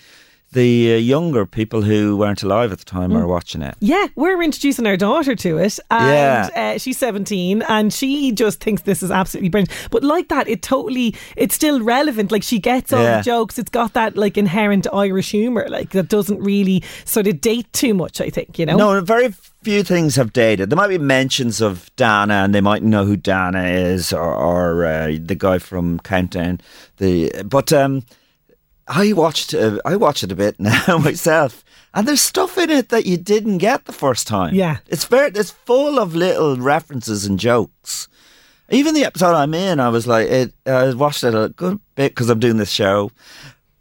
[0.53, 3.21] the uh, younger people who weren't alive at the time Mm.
[3.21, 3.75] are watching it.
[3.81, 8.83] Yeah, we're introducing our daughter to it, and uh, she's seventeen, and she just thinks
[8.83, 9.71] this is absolutely brilliant.
[9.91, 12.31] But like that, it totally, it's still relevant.
[12.33, 13.19] Like she gets all Yeah.
[13.19, 13.59] the jokes.
[13.59, 17.93] It's got that like inherent Irish humour, like that doesn't really sort of date too
[17.95, 18.21] much.
[18.21, 18.77] I think you know.
[18.77, 20.71] No, very few things have dated.
[20.71, 24.85] There might be mentions of Dana, and they might know who Dana is, or, or
[24.87, 26.61] uh, the guy from Countdown.
[26.99, 28.05] The but um,
[28.89, 31.65] I watched uh, I watched it a bit now myself,
[31.95, 34.55] and there's stuff in it that you didn't get the first time.
[34.55, 34.79] Yeah.
[34.87, 38.09] it's very it's full of little references and jokes.
[38.69, 42.13] Even the episode I'm in, I was like, it, I watched it a good bit
[42.13, 43.13] because I'm doing this show,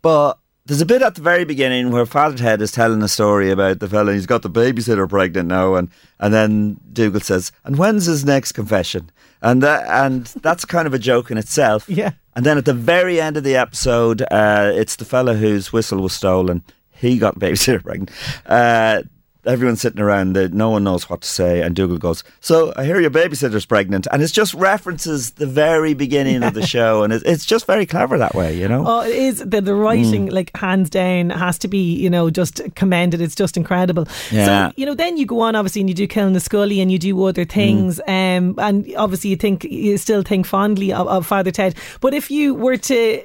[0.03, 0.37] but
[0.67, 3.79] there's a bit at the very beginning where Father Ted is telling a story about
[3.79, 5.89] the fella he's got the babysitter pregnant now, and
[6.19, 10.93] and then Dougal says, "And when's his next confession?" And that and that's kind of
[10.93, 11.87] a joke in itself.
[11.95, 12.11] Yeah.
[12.35, 16.01] And then at the very end of the episode, uh, it's the fella whose whistle
[16.01, 16.63] was stolen.
[16.91, 18.11] He got babysitter pregnant.
[18.45, 19.03] Uh,
[19.45, 20.33] everyone's sitting around.
[20.33, 21.61] The, no one knows what to say.
[21.61, 25.93] And Dougal goes, "So I hear your babysitter's pregnant," and it's just references the very
[25.93, 28.83] beginning of the show, and it, it's just very clever that way, you know.
[28.85, 29.83] Oh, it is the the Mm.
[29.83, 33.21] writing, like hands down, has to be you know just commended.
[33.21, 34.07] It's just incredible.
[34.31, 34.45] Yeah.
[34.69, 37.23] So you know, then you go on, obviously, and you do Killinaskully, and you do
[37.25, 38.37] other things, Mm.
[38.37, 41.75] um, and obviously you think you still think fondly of, of Father Ted.
[42.01, 43.21] But if you were to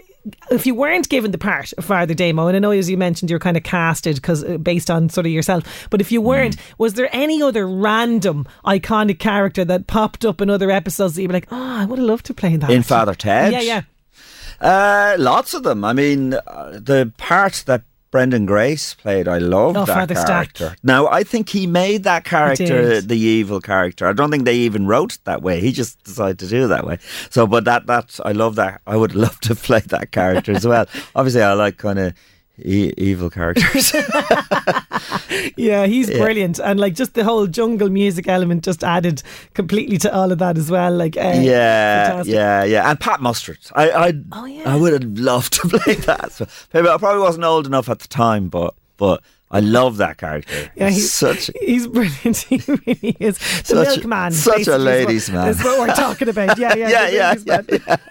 [0.50, 3.30] if you weren't given the part of Father Damo, and I know as you mentioned
[3.30, 6.60] you're kind of casted because based on sort of yourself, but if you weren't, Mm.
[6.78, 11.28] was there any other random iconic character that popped up in other episodes that you'd
[11.28, 13.52] be like, oh, I would have loved to play that In Father Ted?
[13.52, 13.82] Yeah, yeah.
[14.60, 15.84] Uh, lots of them.
[15.84, 20.54] I mean, uh, the part that Brendan Grace played, I love Oh, that Father Stack.
[20.54, 20.76] character.
[20.82, 24.06] Now, I think he made that character the evil character.
[24.06, 25.60] I don't think they even wrote it that way.
[25.60, 26.98] He just decided to do it that way.
[27.30, 28.80] So, but that that I love that.
[28.86, 30.86] I would love to play that character as well.
[31.14, 32.14] Obviously, I like kind of
[32.64, 33.92] e- evil characters.
[35.56, 36.18] Yeah, he's Yeah.
[36.18, 39.22] brilliant, and like just the whole jungle music element just added
[39.54, 40.92] completely to all of that as well.
[40.94, 42.34] Like, uh, yeah, fantastic.
[42.34, 42.90] yeah, yeah.
[42.90, 43.58] And Pat Mustard.
[43.74, 44.62] I, I, Oh, yeah.
[44.72, 46.40] I would have loved to play that.
[46.72, 49.22] Maybe I probably wasn't old enough at the time, but but
[49.52, 50.70] I love that character.
[50.76, 51.50] Yeah, He's such.
[51.60, 52.36] he's brilliant.
[52.48, 53.36] He really is.
[53.38, 55.48] The Such a- milkman, such a basically, is what- ladies' man.
[55.48, 56.56] Is what we're talking about.
[56.58, 58.10] Yeah, yeah, Yeah, the yeah, ladies' man.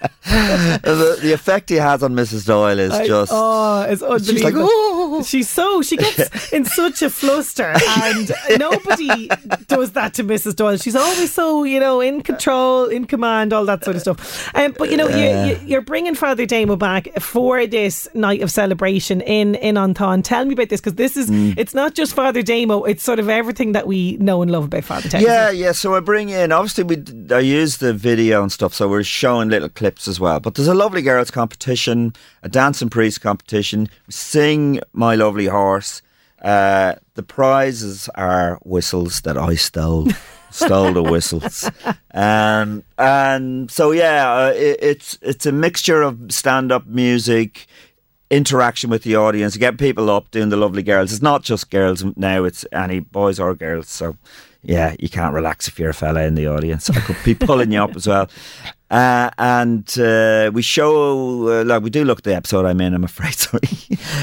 [0.82, 2.46] the, the effect he has on Mrs.
[2.46, 3.32] Doyle is I- just.
[3.34, 4.68] oh, it's She's like, unbelievable.
[4.70, 9.28] "Oh." She's so she gets in such a fluster, and nobody
[9.66, 10.56] does that to Mrs.
[10.56, 10.76] Doyle.
[10.76, 14.50] She's always so you know in control, in command, all that sort of stuff.
[14.54, 15.44] Um, but you know, Yeah.
[15.46, 19.94] you, you, you're bringing Father Damo back for this night of celebration in in An
[19.94, 20.22] Táin.
[20.22, 21.54] Tell me about this because this is Mm.
[21.56, 24.84] it's not just Father Damo; it's sort of everything that we know and love about
[24.84, 25.72] Father isn't Yeah, yeah.
[25.72, 29.48] So I bring in obviously we I use the video and stuff, so we're showing
[29.48, 30.40] little clips as well.
[30.40, 33.88] But there's a lovely girls competition, a dance and priest competition.
[34.08, 36.02] Sing "My Lovely Horse."
[36.42, 40.08] Uh, the prizes are whistles that I stole.
[40.50, 41.70] stole the whistles,
[42.12, 47.66] um, and so yeah, uh, it, it's it's a mixture of stand up music,
[48.30, 51.12] interaction with the audience, get people up doing the lovely girls.
[51.12, 53.88] It's not just girls now; it's any boys or girls.
[53.88, 54.16] So,
[54.62, 56.88] yeah, you can't relax if you're a fella in the audience.
[56.90, 58.28] I could be pulling you up as well.
[58.90, 62.92] Uh, and uh, we show, uh, like, we do look at the episode I'm in.
[62.92, 63.60] I'm afraid, sorry,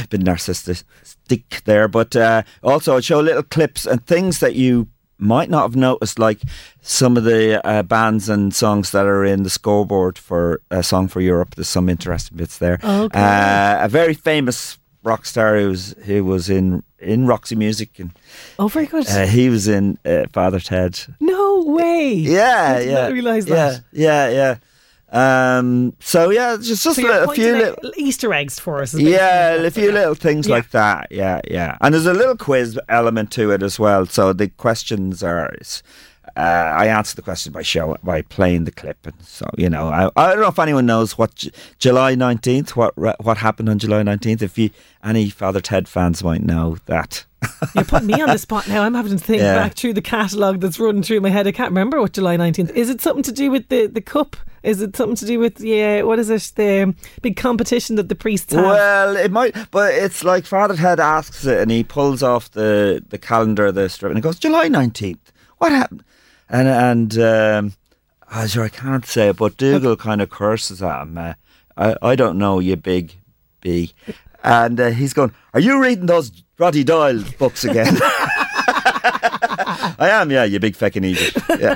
[0.10, 5.50] bit narcissistic there, but uh, also I show little clips and things that you might
[5.50, 6.40] not have noticed, like
[6.82, 11.08] some of the uh, bands and songs that are in the scoreboard for a song
[11.08, 11.56] for Europe.
[11.56, 12.80] There's some interesting bits there.
[12.84, 13.20] Okay.
[13.20, 18.12] Uh, a very famous rock star who was who was in in Roxy Music, and
[18.60, 19.08] Oh, very good.
[19.08, 21.00] uh, he was in uh, Father Ted.
[21.20, 22.14] no way.
[22.14, 23.84] Yeah, I yeah, not realise yeah, that.
[23.92, 24.56] yeah, yeah.
[25.10, 27.92] Um, so yeah, just just So a, a few little.
[27.98, 28.94] Easter eggs for us.
[28.94, 30.56] Yeah, a few little things Yeah.
[30.56, 31.08] like that.
[31.12, 31.78] Yeah, yeah.
[31.82, 34.06] And there's a little quiz element to it as well.
[34.06, 35.56] So the questions are.
[36.36, 36.40] Uh,
[36.78, 40.10] I answer the question by show by playing the clip, and so you know, I,
[40.16, 44.04] I don't know if anyone knows what J- July nineteenth, what what happened on July
[44.04, 44.44] nineteenth.
[44.44, 44.70] If you
[45.04, 47.26] any Father Ted fans might know that.
[47.76, 48.84] You're putting me on the spot now.
[48.84, 49.56] I'm having to think Yeah.
[49.56, 51.48] back through the catalogue that's running through my head.
[51.48, 52.72] I can't remember what July 19th.
[52.72, 54.36] Is it something to do with the, the cup?
[54.68, 56.52] Is it something to do with, yeah, what is it?
[56.58, 58.66] The big competition that the priests have?
[58.66, 63.02] Well, it might, but it's like Father Ted asks it, and he pulls off the
[63.08, 65.32] the calendar, the strip, and he goes, "July nineteenth.
[65.60, 66.04] What happened?"
[66.50, 67.74] And and um,
[68.28, 71.18] I'm sure I can't say it, but Dougal kind of curses at him.
[71.18, 71.36] Uh,
[71.78, 73.16] I I don't know, you big
[73.62, 73.94] B.
[74.44, 77.98] And uh, he's going, "Are you reading those Roddy Doyle books again?"
[80.00, 81.36] I am, yeah, you big feckin' idiot.
[81.58, 81.74] Yeah.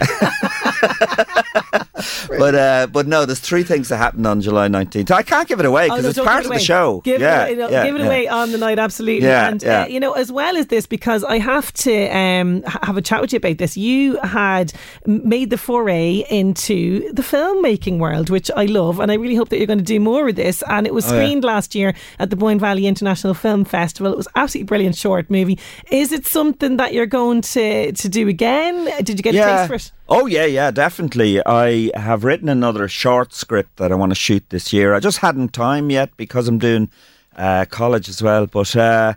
[2.27, 5.11] but uh, but no, there's three things that happened on July 19th.
[5.11, 7.01] I can't give it away Oh, because no, it's part give of the show.
[7.03, 8.05] Give yeah, it, away, no, yeah, give it yeah.
[8.05, 9.27] away on the night, absolutely.
[9.27, 9.83] Yeah, and yeah.
[9.83, 13.21] Uh, you know, as well as this, because I have to um, have a chat
[13.21, 13.77] with you about this.
[13.77, 14.73] You had
[15.05, 19.57] made the foray into the filmmaking world, which I love, and I really hope that
[19.57, 20.63] you're going to do more of this.
[20.67, 24.11] And it was Oh, screened last year at the Boyne Valley International Film Festival.
[24.13, 25.59] It was absolutely brilliant short movie.
[25.91, 28.85] Is it something that you're going to to do again?
[29.03, 29.91] Did you get a taste for it?
[30.09, 31.41] Oh yeah, yeah, definitely.
[31.45, 34.93] I have written another short script that I want to shoot this year.
[34.93, 36.89] I just hadn't time yet because I'm doing
[37.35, 39.13] uh, college as well, but uh,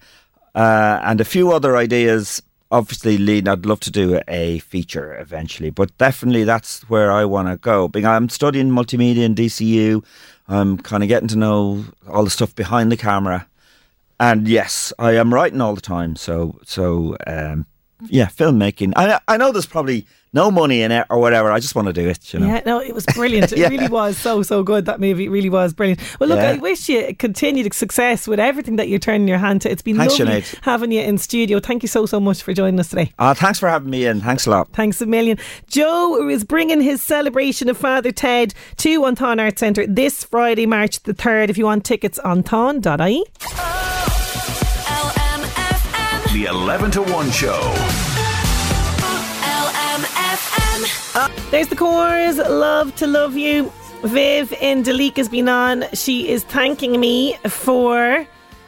[0.55, 2.43] uh, and a few other ideas.
[2.71, 3.47] Obviously, leading.
[3.47, 7.87] I'd love to do a feature eventually, but definitely that's where I want to go.
[7.87, 10.05] Being I'm studying multimedia in DCU,
[10.49, 13.47] I'm kind of getting to know all the stuff behind the camera,
[14.19, 16.17] and yes, I am writing all the time.
[16.17, 17.67] So, so um,
[18.09, 18.93] yeah, filmmaking.
[18.97, 21.51] I I know there's probably no money in it or whatever.
[21.51, 22.35] I just want to do it.
[22.35, 22.47] You know.
[22.49, 23.53] Yeah, no, it was brilliant.
[23.53, 23.69] It Yeah.
[23.69, 24.85] really was so, so good.
[24.87, 26.01] That movie really was brilliant.
[26.21, 26.51] Well, look, Yeah.
[26.51, 29.71] I wish you continued success with everything that you're turning your hand to.
[29.71, 30.59] It's been Thanks, lovely Sinead.
[30.63, 31.61] having you in studio.
[31.61, 33.13] Thank you so, so much for joining us today.
[33.19, 34.21] Uh, thanks for having me in.
[34.21, 34.69] Thanks a lot.
[34.73, 35.39] Thanks a million.
[35.69, 40.67] Joe is bringing his celebration of Father Ted to An Táin Arts Centre this Friday,
[40.67, 41.49] March the 3rd.
[41.51, 43.25] If you want tickets, antain.ie.
[46.33, 48.14] The 11 to 1 show.
[51.51, 52.39] There's the chorus.
[52.39, 53.73] Love to love you.
[54.03, 55.85] Viv in Duleek has been on.
[55.95, 58.27] She is thanking me for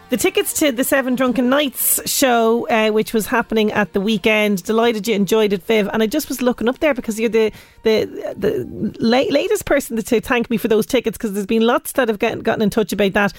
[0.08, 4.62] the tickets to the Seven Drunken Nights show, uh, which was happening at the weekend.
[4.62, 5.88] Delighted you enjoyed it, Viv.
[5.92, 7.52] And I just was looking up there because you're the
[7.82, 8.04] the
[8.36, 12.08] the la- latest person to thank me for those tickets because there's been lots that
[12.08, 13.32] have gotten, gotten in touch about that.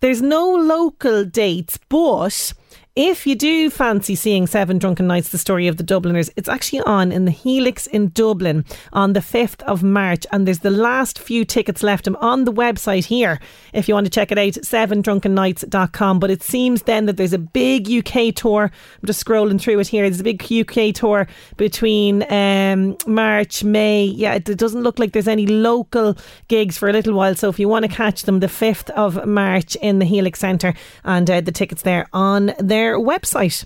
[0.00, 2.54] There's no local dates, but.
[2.96, 6.78] If you do fancy seeing Seven Drunken Nights, the story of the Dubliners, it's actually
[6.82, 10.24] on in the Helix in Dublin on the 5th of March.
[10.30, 12.06] And there's the last few tickets left.
[12.06, 13.40] I'm on the website here
[13.72, 16.20] if you want to check it out, sevendrunkennights.com.
[16.20, 18.70] But it seems then that there's a big UK tour.
[19.02, 20.08] I'm just scrolling through it here.
[20.08, 21.26] There's a big UK tour
[21.56, 24.04] between um, March, May.
[24.04, 26.16] Yeah, it, doesn't look like there's any local
[26.46, 27.34] gigs for a little while.
[27.34, 30.74] So if you want to catch them, the 5th of March in the Helix Centre,
[31.02, 33.64] and uh, the tickets there on their website.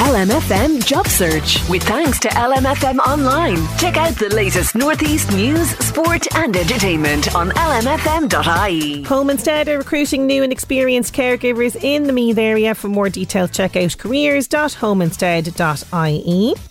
[0.00, 1.68] LMFM Job Search.
[1.68, 3.56] With thanks to LMFM Online.
[3.76, 9.02] Check out the latest Northeast news, sport, and entertainment on lmfm.ie.
[9.02, 12.74] Home Instead are recruiting new and experienced caregivers in the Meath area.
[12.74, 16.69] For more details, check out careers.homeinstead.ie.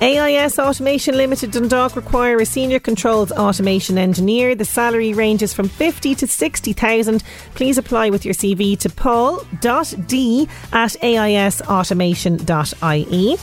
[0.00, 4.54] AIS Automation Limited Dundalk require a senior controls automation engineer.
[4.54, 7.24] The salary ranges from 50 to 60,000.
[7.54, 13.36] Please apply with your CV to paul.d at aisautomation.ie.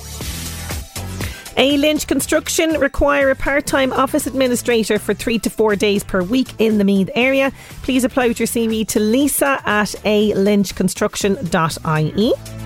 [1.58, 6.48] A Lynch Construction require a part-time office administrator for three to four days per week
[6.60, 7.52] in the Meath area.
[7.84, 12.65] Please apply with your CV to lisa at alynchconstruction.ie.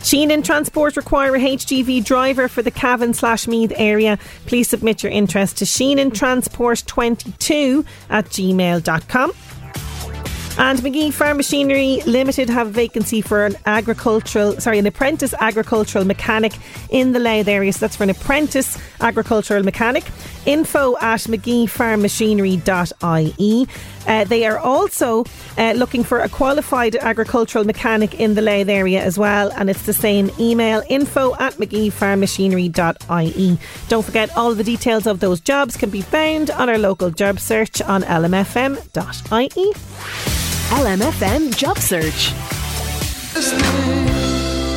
[0.00, 4.18] Sheenan Transport require a HGV driver for the Cavan slash Meath area.
[4.46, 9.32] Please submit your interest to Sheenan Transport 22 at gmail.com.
[10.58, 16.04] And McGee Farm Machinery Limited have a vacancy for an agricultural, sorry, an apprentice agricultural
[16.04, 16.52] mechanic
[16.90, 17.72] in the Louth area.
[17.72, 20.04] So that's for an apprentice agricultural mechanic.
[20.44, 23.66] Info at McGeefarmmachinery.ie.
[24.06, 25.24] Uh, they are also
[25.58, 29.82] uh, looking for a qualified agricultural mechanic in the Louth area as well, and it's
[29.82, 33.58] the same email info at McGeefarmmachinery.ie.
[33.88, 37.40] Don't forget, all the details of those jobs can be found on our local job
[37.40, 39.72] search on lmfm.ie.
[40.70, 42.30] LMFM Job Search.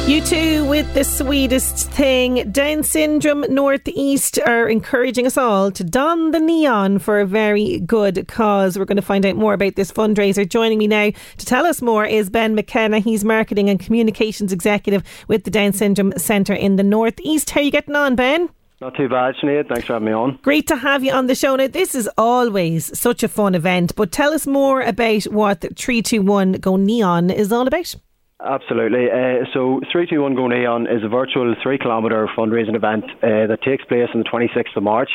[0.03, 2.51] U2 with the sweetest thing.
[2.51, 8.27] Down Syndrome Northeast are encouraging us all to don the neon for a very good
[8.27, 8.77] cause.
[8.77, 10.47] We're going to find out more about this fundraiser.
[10.47, 12.99] Joining me now to tell us more is Ben McKenna.
[12.99, 17.51] He's Marketing and Communications Executive with the Down Syndrome Centre in the Northeast.
[17.51, 18.49] How are you getting on, Ben?
[18.81, 19.69] Not too bad, Sinead.
[19.69, 20.37] Thanks for having me on.
[20.41, 21.55] Great to have you on the show.
[21.55, 26.53] Now, this is always such a fun event, but tell us more about what 321
[26.53, 27.95] Go Neon is all about.
[28.43, 29.09] Absolutely.
[29.09, 33.85] Uh, so, 321 Go Neon is a virtual three kilometre fundraising event uh, that takes
[33.85, 35.09] place on the 26th of March.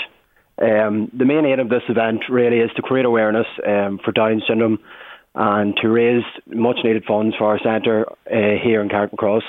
[0.60, 4.42] Um, the main aim of this event really is to create awareness um, for Down
[4.48, 4.78] syndrome
[5.34, 9.42] and to raise much needed funds for our centre uh, here in Carrickmacross.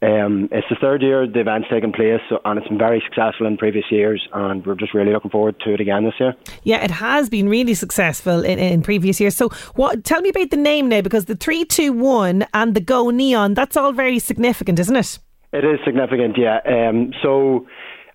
[0.00, 3.46] Um, it's the third year the event's taken place, so, and it's been very successful
[3.46, 6.34] in previous years, and we're just really looking forward to it again this year.
[6.62, 9.34] Yeah, it has been really successful in, in previous years.
[9.34, 10.04] So, what?
[10.04, 13.54] Tell me about the name now, because the three, two, one, and the Go Neon.
[13.54, 15.18] That's all very significant, isn't it?
[15.52, 16.60] It is significant, yeah.
[16.66, 17.66] Um, so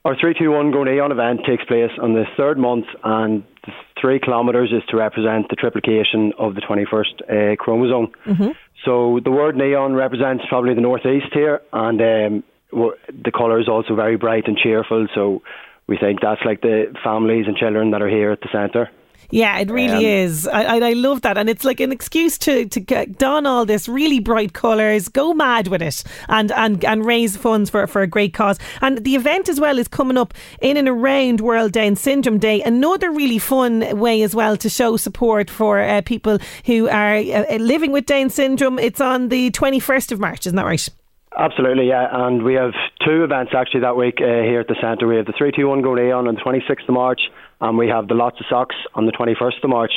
[0.06, 4.72] Our 321 Go Neon event takes place on the third month, and the three kilometres
[4.72, 8.12] is to represent the triplication of the 21st uh, chromosome.
[8.26, 8.50] Mm-hmm.
[8.86, 13.96] So the word neon represents probably the northeast here, and um, the colour is also
[13.96, 15.08] very bright and cheerful.
[15.16, 15.42] So
[15.88, 18.90] we think that's like the families and children that are here at the centre.
[19.34, 20.48] Yeah, it really um, is.
[20.48, 23.66] I, I, I love that, and it's like an excuse to to get, don all
[23.66, 28.04] this really bright colours, go mad with it, and and and raise funds for for
[28.04, 28.60] a great cause.
[28.82, 32.62] And the event as well is coming up in and around World Down Syndrome Day.
[32.62, 37.56] Another really fun way as well to show support for uh, people who are uh,
[37.58, 38.78] living with Down syndrome.
[38.78, 40.88] It's on the twenty first of March, isn't that right?
[41.36, 42.08] Absolutely, yeah.
[42.12, 42.74] And we have
[43.04, 45.08] two events actually that week uh, here at the centre.
[45.08, 47.22] We have the 321 Go on on the 26th of March,
[47.64, 49.94] and we have the Lots of Socks on the 21st of March.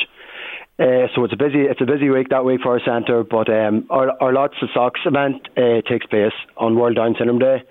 [0.79, 3.23] Uh, so it's a busy it's a busy week that week for our centre.
[3.23, 7.39] But um, our, our Lots of Socks event uh, takes place on World Down Syndrome
[7.39, 7.63] Day.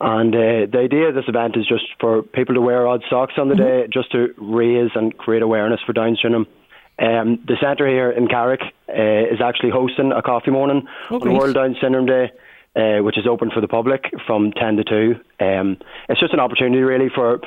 [0.00, 3.34] And uh, the idea of this event is just for people to wear odd socks
[3.36, 3.82] on the mm-hmm.
[3.82, 6.46] day, just to raise and create awareness for Down syndrome.
[6.98, 11.34] Um, the centre here in Carrick uh, is actually hosting a coffee morning oh, on
[11.34, 12.30] World Down Syndrome Day
[12.76, 15.14] uh, which is open for the public from 10 to 2.
[15.44, 15.76] Um,
[16.08, 17.40] it's just an opportunity really for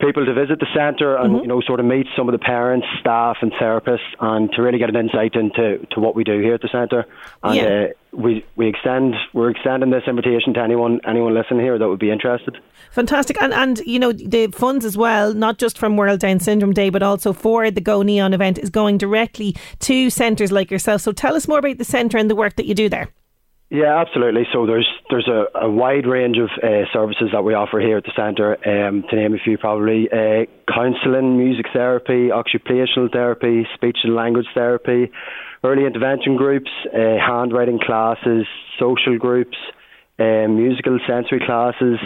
[0.00, 1.42] people to visit the centre and mm-hmm.
[1.42, 4.78] you know sort of meet some of the parents, staff, and therapists, and to really
[4.78, 7.04] get an insight into to what we do here at the centre.
[7.42, 7.64] And yeah.
[7.64, 11.98] uh, we we extend we're extending this invitation to anyone anyone listening here that would
[11.98, 12.56] be interested.
[12.92, 16.74] Fantastic, and and you know the funds as well, not just from World Down Syndrome
[16.74, 21.00] Day, but also for the Go Neon event, is going directly to centres like yourself.
[21.00, 23.08] So tell us more about the centre and the work that you do there.
[23.70, 24.42] Yeah, absolutely.
[24.52, 28.04] So there's there's a, a wide range of uh, services that we offer here at
[28.04, 28.56] the centre.
[28.66, 34.46] Um, to name a few, probably uh, counselling, music therapy, occupational therapy, speech and language
[34.54, 35.12] therapy,
[35.62, 38.44] early intervention groups, uh, handwriting classes,
[38.76, 39.56] social groups,
[40.18, 42.00] uh, musical sensory classes.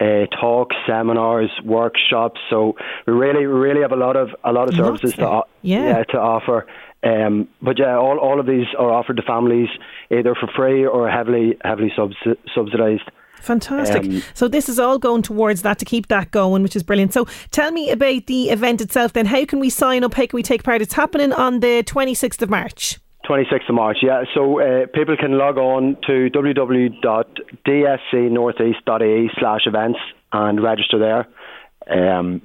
[0.00, 2.40] Uh, talks, seminars, workshops.
[2.50, 2.74] So
[3.06, 5.98] we really, really have a lot of a lot of services to yeah.
[5.98, 6.04] yeah.
[6.04, 6.66] to offer.
[7.04, 9.68] Um, but yeah, all, all of these are offered to families
[10.10, 13.08] either for free or heavily heavily subsi- subsidised.
[13.44, 14.04] Fantastic.
[14.04, 17.12] Um, so this is all going towards that to keep that going, which is brilliant.
[17.12, 19.26] So tell me about the event itself then.
[19.26, 20.14] How can we sign up?
[20.14, 20.80] How can we take part?
[20.80, 22.98] It's happening on the 26th of March.
[23.28, 24.24] 26th of March, yeah.
[24.34, 29.98] So uh, people can log on to www.dscnortheast.ie slash events
[30.32, 31.26] and register there.
[31.90, 32.40] Um,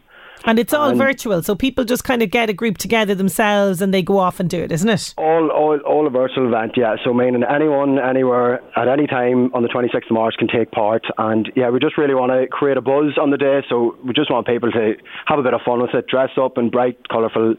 [0.45, 3.81] and it's all and virtual, so people just kind of get a group together themselves
[3.81, 5.13] and they go off and do it, isn't it?
[5.17, 6.95] All, all, all a virtual event, yeah.
[7.03, 11.03] So meaning anyone, anywhere, at any time on the 26th of March can take part.
[11.17, 14.13] And yeah, we just really want to create a buzz on the day, so we
[14.13, 14.93] just want people to
[15.25, 17.55] have a bit of fun with it, dress up in bright, colourful,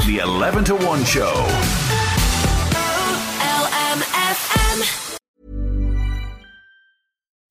[0.06, 1.81] the 11 to 1 show.